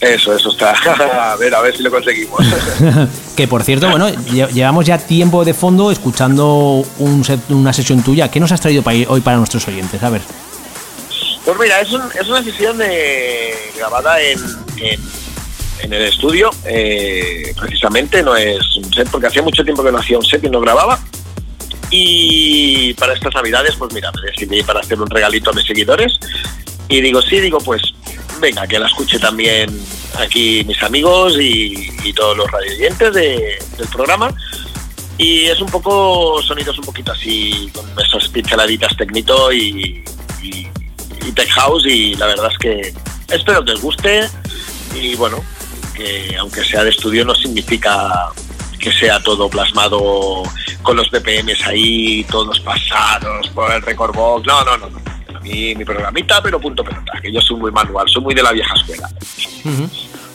Eso, 0.00 0.34
eso 0.36 0.50
está. 0.50 0.72
a 1.32 1.36
ver, 1.36 1.54
a 1.54 1.60
ver 1.62 1.76
si 1.76 1.82
lo 1.82 1.90
conseguimos. 1.90 2.40
que 3.36 3.48
por 3.48 3.62
cierto, 3.62 3.88
bueno, 3.90 4.08
lle- 4.10 4.50
llevamos 4.52 4.84
ya 4.84 4.98
tiempo 4.98 5.44
de 5.44 5.54
fondo 5.54 5.90
escuchando 5.90 6.84
un 6.98 7.24
set- 7.24 7.50
una 7.50 7.72
sesión 7.72 8.02
tuya. 8.02 8.30
¿Qué 8.30 8.38
nos 8.40 8.52
has 8.52 8.60
traído 8.60 8.82
hoy 9.08 9.20
para 9.20 9.36
nuestros 9.38 9.66
oyentes? 9.68 10.02
A 10.02 10.10
ver. 10.10 10.20
Pues 11.44 11.58
mira, 11.58 11.80
es, 11.80 11.92
un- 11.92 12.02
es 12.20 12.28
una 12.28 12.42
sesión 12.42 12.76
de, 12.76 13.54
grabada 13.76 14.20
en, 14.20 14.38
en, 14.78 15.00
en 15.82 15.92
el 15.92 16.02
estudio, 16.02 16.50
eh, 16.64 17.54
precisamente, 17.58 18.22
no 18.22 18.36
es 18.36 18.58
un 18.76 18.92
set, 18.92 19.08
porque 19.10 19.28
hacía 19.28 19.42
mucho 19.42 19.62
tiempo 19.64 19.82
que 19.84 19.92
no 19.92 19.98
hacía 19.98 20.18
un 20.18 20.24
set 20.24 20.44
y 20.44 20.50
no 20.50 20.60
grababa. 20.60 20.98
Y 21.90 22.92
para 22.94 23.14
estas 23.14 23.32
navidades, 23.34 23.76
pues 23.76 23.92
mira, 23.94 24.10
me 24.12 24.30
decidí 24.30 24.62
para 24.62 24.80
hacer 24.80 25.00
un 25.00 25.08
regalito 25.08 25.50
a 25.50 25.52
mis 25.52 25.64
seguidores. 25.66 26.18
Y 26.88 27.00
digo, 27.00 27.22
sí, 27.22 27.38
digo, 27.40 27.58
pues 27.58 27.80
venga, 28.40 28.66
que 28.66 28.78
la 28.78 28.86
escuche 28.86 29.18
también 29.18 29.68
aquí 30.18 30.64
mis 30.66 30.82
amigos 30.82 31.34
y, 31.40 32.12
todos 32.14 32.36
los 32.36 32.50
radioyentes 32.50 33.12
de- 33.12 33.58
del 33.76 33.88
programa. 33.88 34.32
Y 35.18 35.46
es 35.46 35.60
un 35.60 35.68
poco, 35.68 36.40
sonidos 36.42 36.78
un 36.78 36.84
poquito 36.84 37.12
así, 37.12 37.70
con 37.74 37.84
esas 37.98 38.28
pinceladitas 38.28 38.96
tecnito 38.96 39.52
y, 39.52 40.04
tech 41.34 41.48
house. 41.50 41.84
Y 41.86 42.14
la 42.14 42.26
verdad 42.26 42.50
es 42.52 42.58
que 42.58 42.94
espero 43.34 43.64
que 43.64 43.72
os 43.72 43.80
guste. 43.80 44.28
Y 44.94 45.14
bueno, 45.16 45.42
que 45.94 46.36
aunque 46.38 46.64
sea 46.64 46.84
de 46.84 46.90
estudio 46.90 47.24
no 47.24 47.34
significa 47.34 48.30
que 48.78 48.92
sea 48.92 49.20
todo 49.20 49.50
plasmado 49.50 50.42
con 50.82 50.96
los 50.96 51.10
BPMs 51.10 51.66
ahí, 51.66 52.24
todos 52.30 52.60
pasados 52.60 53.48
por 53.50 53.72
el 53.72 53.82
record 53.82 54.14
box. 54.14 54.46
No, 54.46 54.64
no, 54.64 54.76
no. 54.76 55.15
Mí 55.46 55.74
mi 55.76 55.84
programita, 55.84 56.42
pero 56.42 56.60
punto 56.60 56.82
pelota, 56.82 57.12
que 57.22 57.30
yo 57.30 57.40
soy 57.40 57.56
muy 57.56 57.70
manual, 57.70 58.08
soy 58.08 58.22
muy 58.22 58.34
de 58.34 58.42
la 58.42 58.50
vieja 58.50 58.74
escuela. 58.74 59.08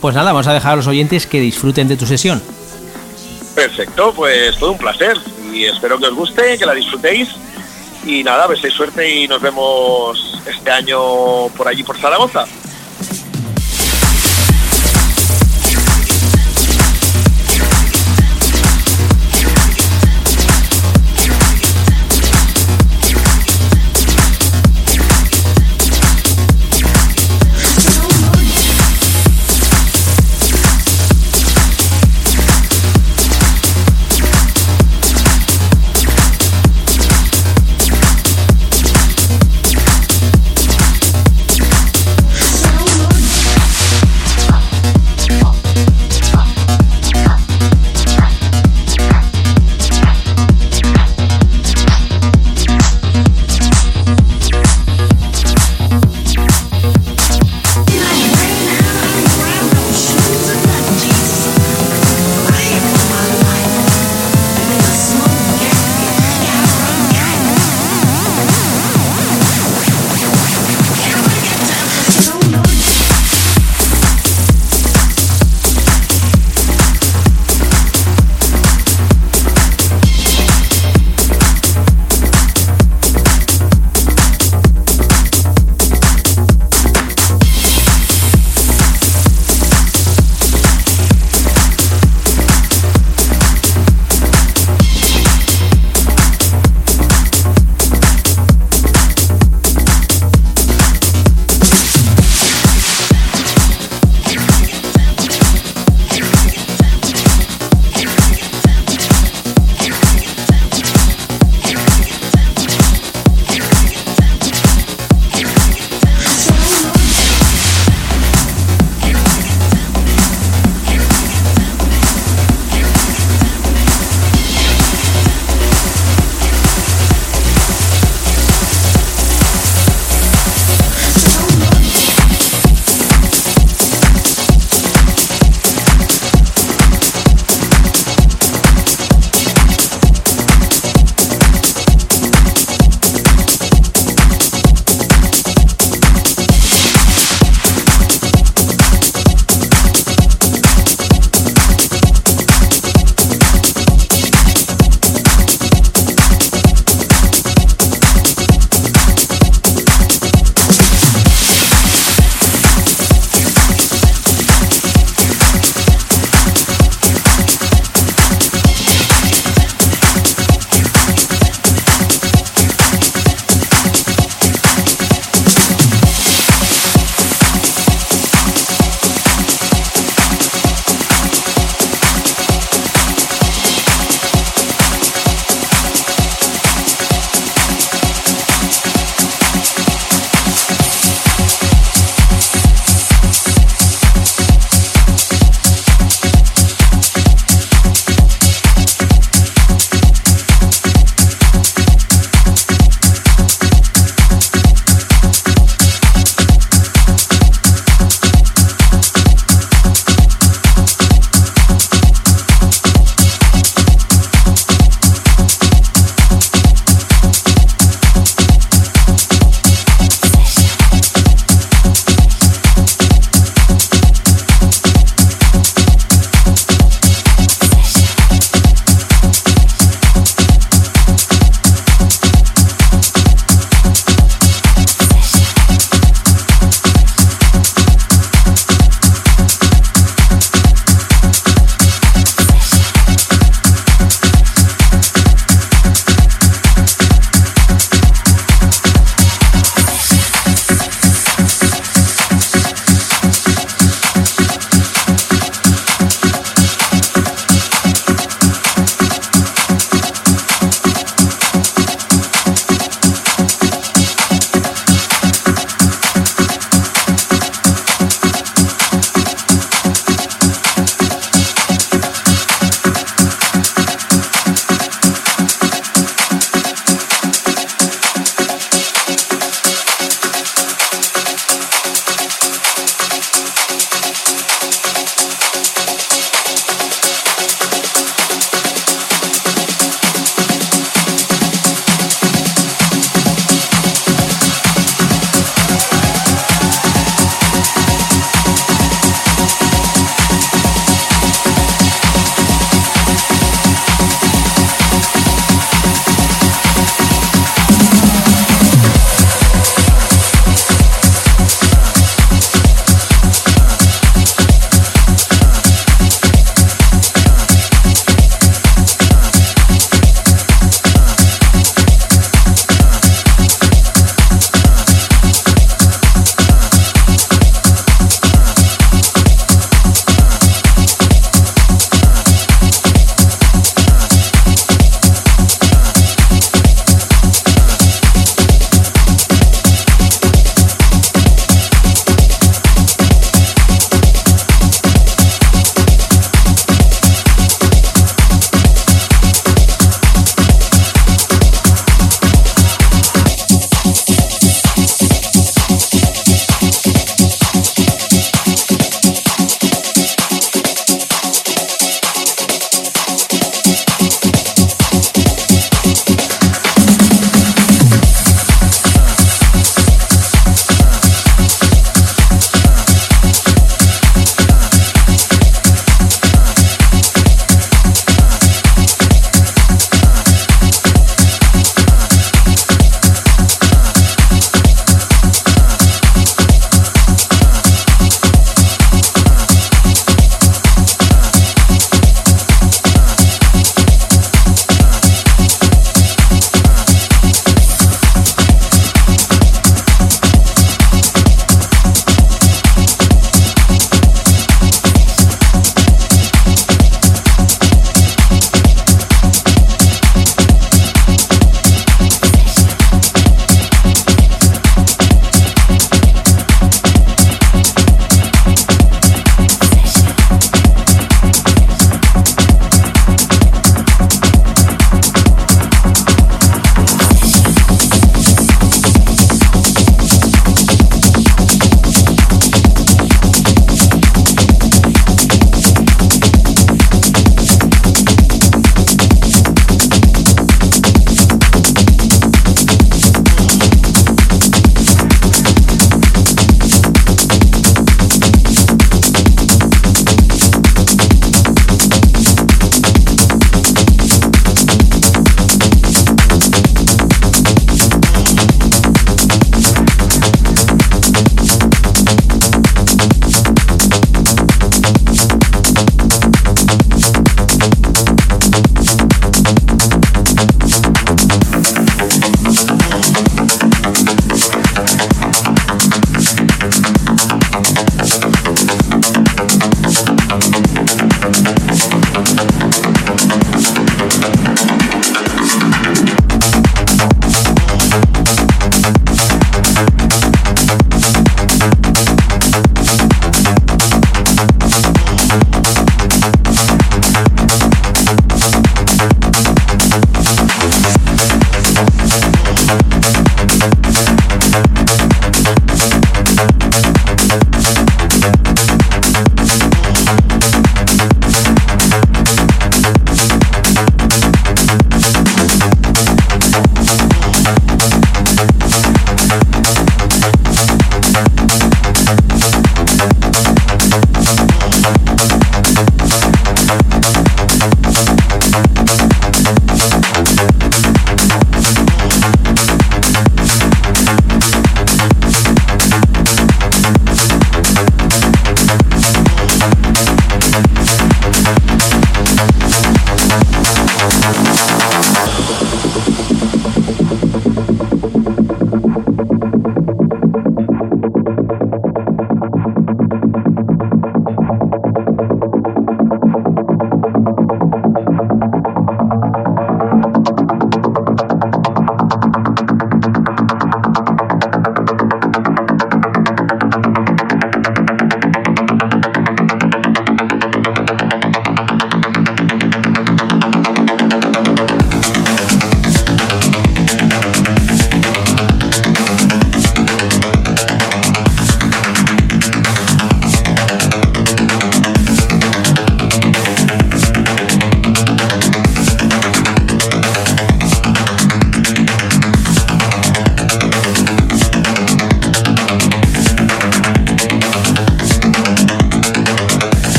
Pues 0.00 0.14
nada, 0.14 0.32
vamos 0.32 0.46
a 0.46 0.54
dejar 0.54 0.72
a 0.72 0.76
los 0.76 0.86
oyentes 0.86 1.26
que 1.26 1.40
disfruten 1.40 1.88
de 1.88 1.96
tu 1.96 2.06
sesión. 2.06 2.42
Perfecto, 3.54 4.14
pues 4.14 4.56
todo 4.56 4.72
un 4.72 4.78
placer 4.78 5.18
y 5.52 5.64
espero 5.64 5.98
que 5.98 6.06
os 6.06 6.14
guste, 6.14 6.56
que 6.58 6.64
la 6.64 6.74
disfrutéis 6.74 7.28
y 8.06 8.24
nada, 8.24 8.46
hay 8.48 8.70
suerte 8.70 9.14
y 9.14 9.28
nos 9.28 9.42
vemos 9.42 10.40
este 10.46 10.70
año 10.70 11.48
por 11.56 11.68
allí 11.68 11.82
por 11.82 11.98
Zaragoza. 11.98 12.46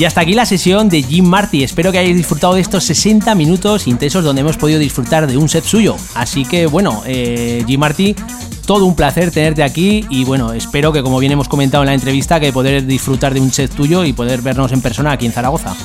Y 0.00 0.06
hasta 0.06 0.22
aquí 0.22 0.32
la 0.32 0.46
sesión 0.46 0.88
de 0.88 1.02
Jim 1.02 1.26
Marty. 1.26 1.62
Espero 1.62 1.92
que 1.92 1.98
hayáis 1.98 2.16
disfrutado 2.16 2.54
de 2.54 2.62
estos 2.62 2.84
60 2.84 3.34
minutos 3.34 3.86
intensos 3.86 4.24
donde 4.24 4.40
hemos 4.40 4.56
podido 4.56 4.78
disfrutar 4.78 5.26
de 5.26 5.36
un 5.36 5.46
set 5.50 5.62
suyo. 5.62 5.94
Así 6.14 6.46
que 6.46 6.66
bueno, 6.66 7.02
eh, 7.04 7.62
Jim 7.66 7.78
Marty, 7.78 8.16
todo 8.64 8.86
un 8.86 8.96
placer 8.96 9.30
tenerte 9.30 9.62
aquí 9.62 10.06
y 10.08 10.24
bueno, 10.24 10.54
espero 10.54 10.90
que 10.90 11.02
como 11.02 11.18
bien 11.18 11.32
hemos 11.32 11.50
comentado 11.50 11.82
en 11.82 11.88
la 11.88 11.92
entrevista, 11.92 12.40
que 12.40 12.50
poder 12.50 12.86
disfrutar 12.86 13.34
de 13.34 13.42
un 13.42 13.52
set 13.52 13.74
tuyo 13.74 14.06
y 14.06 14.14
poder 14.14 14.40
vernos 14.40 14.72
en 14.72 14.80
persona 14.80 15.12
aquí 15.12 15.26
en 15.26 15.32
Zaragoza. 15.32 15.76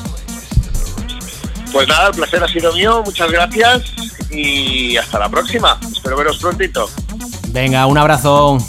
Pues 1.73 1.85
nada, 1.85 2.07
el 2.07 2.15
placer 2.15 2.41
ha 2.41 2.47
sido 2.47 2.71
mío, 2.71 3.01
muchas 3.03 3.29
gracias 3.29 3.81
y 4.31 4.95
hasta 4.95 5.19
la 5.19 5.27
próxima. 5.27 5.77
Espero 5.91 6.15
veros 6.15 6.37
prontito. 6.37 6.89
Venga, 7.49 7.85
un 7.85 7.97
abrazo. 7.97 8.59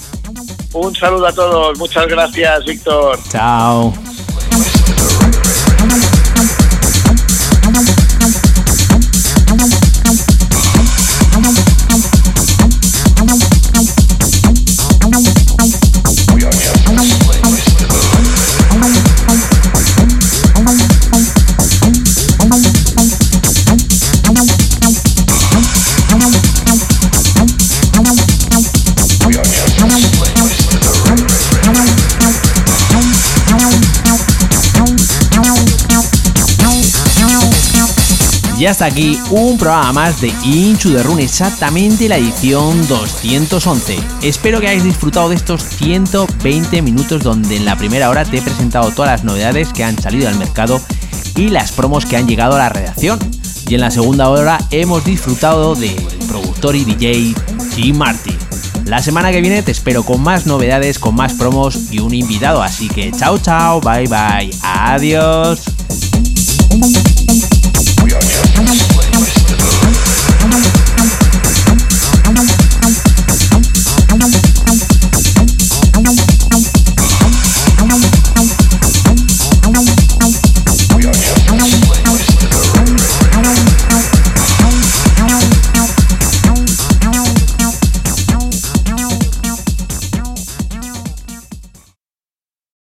Un 0.73 0.97
saludo 0.97 1.29
a 1.29 1.33
todos, 1.33 1.79
muchas 1.79 2.09
gracias, 2.09 2.65
Víctor. 2.65 3.21
Chao. 3.31 3.95
Y 38.59 38.65
hasta 38.65 38.87
aquí 38.87 39.21
un 39.31 39.59
programa 39.59 39.93
más 39.93 40.23
de 40.23 40.33
Inchu 40.43 40.89
de 40.91 41.03
Run, 41.03 41.21
exactamente 41.21 42.09
la 42.09 42.17
edición 42.17 42.89
211. 42.89 43.99
Espero 44.23 44.61
que 44.61 44.69
hayáis 44.69 44.83
disfrutado 44.83 45.29
de 45.29 45.35
estos 45.35 45.63
120 45.63 46.81
minutos 46.81 47.23
donde 47.23 47.57
en 47.57 47.67
la 47.67 47.77
primera 47.77 48.09
hora 48.09 48.25
te 48.25 48.39
he 48.39 48.43
presentado 48.43 48.91
todas 48.93 49.11
las 49.11 49.25
novedades 49.25 49.75
que 49.75 49.85
han 49.85 50.01
salido 50.01 50.29
al 50.29 50.39
mercado 50.39 50.81
y 51.37 51.49
las 51.49 51.73
promos 51.73 52.07
que 52.07 52.17
han 52.17 52.27
llegado 52.27 52.55
a 52.55 52.59
la 52.59 52.71
redacción. 52.71 53.19
Y 53.69 53.75
en 53.75 53.83
la 53.83 53.91
segunda 53.91 54.31
hora 54.31 54.59
hemos 54.71 55.05
disfrutado 55.05 55.75
del 55.75 55.97
productor 56.27 56.77
y 56.77 56.85
DJ 56.85 57.35
Jim 57.75 57.99
Marty. 57.99 58.35
La 58.87 59.03
semana 59.03 59.33
que 59.33 59.43
viene 59.43 59.63
te 59.63 59.73
espero 59.73 60.03
con 60.03 60.23
más 60.23 60.47
novedades, 60.47 60.99
con 60.99 61.15
más 61.15 61.35
promos 61.35 61.93
y 61.93 61.99
un 61.99 62.15
invitado. 62.15 62.63
Así 62.63 62.89
que 62.89 63.13
chao 63.13 63.39
chao, 63.39 63.83
bye 63.83 64.07
bye, 64.07 64.51
adiós. 64.63 65.76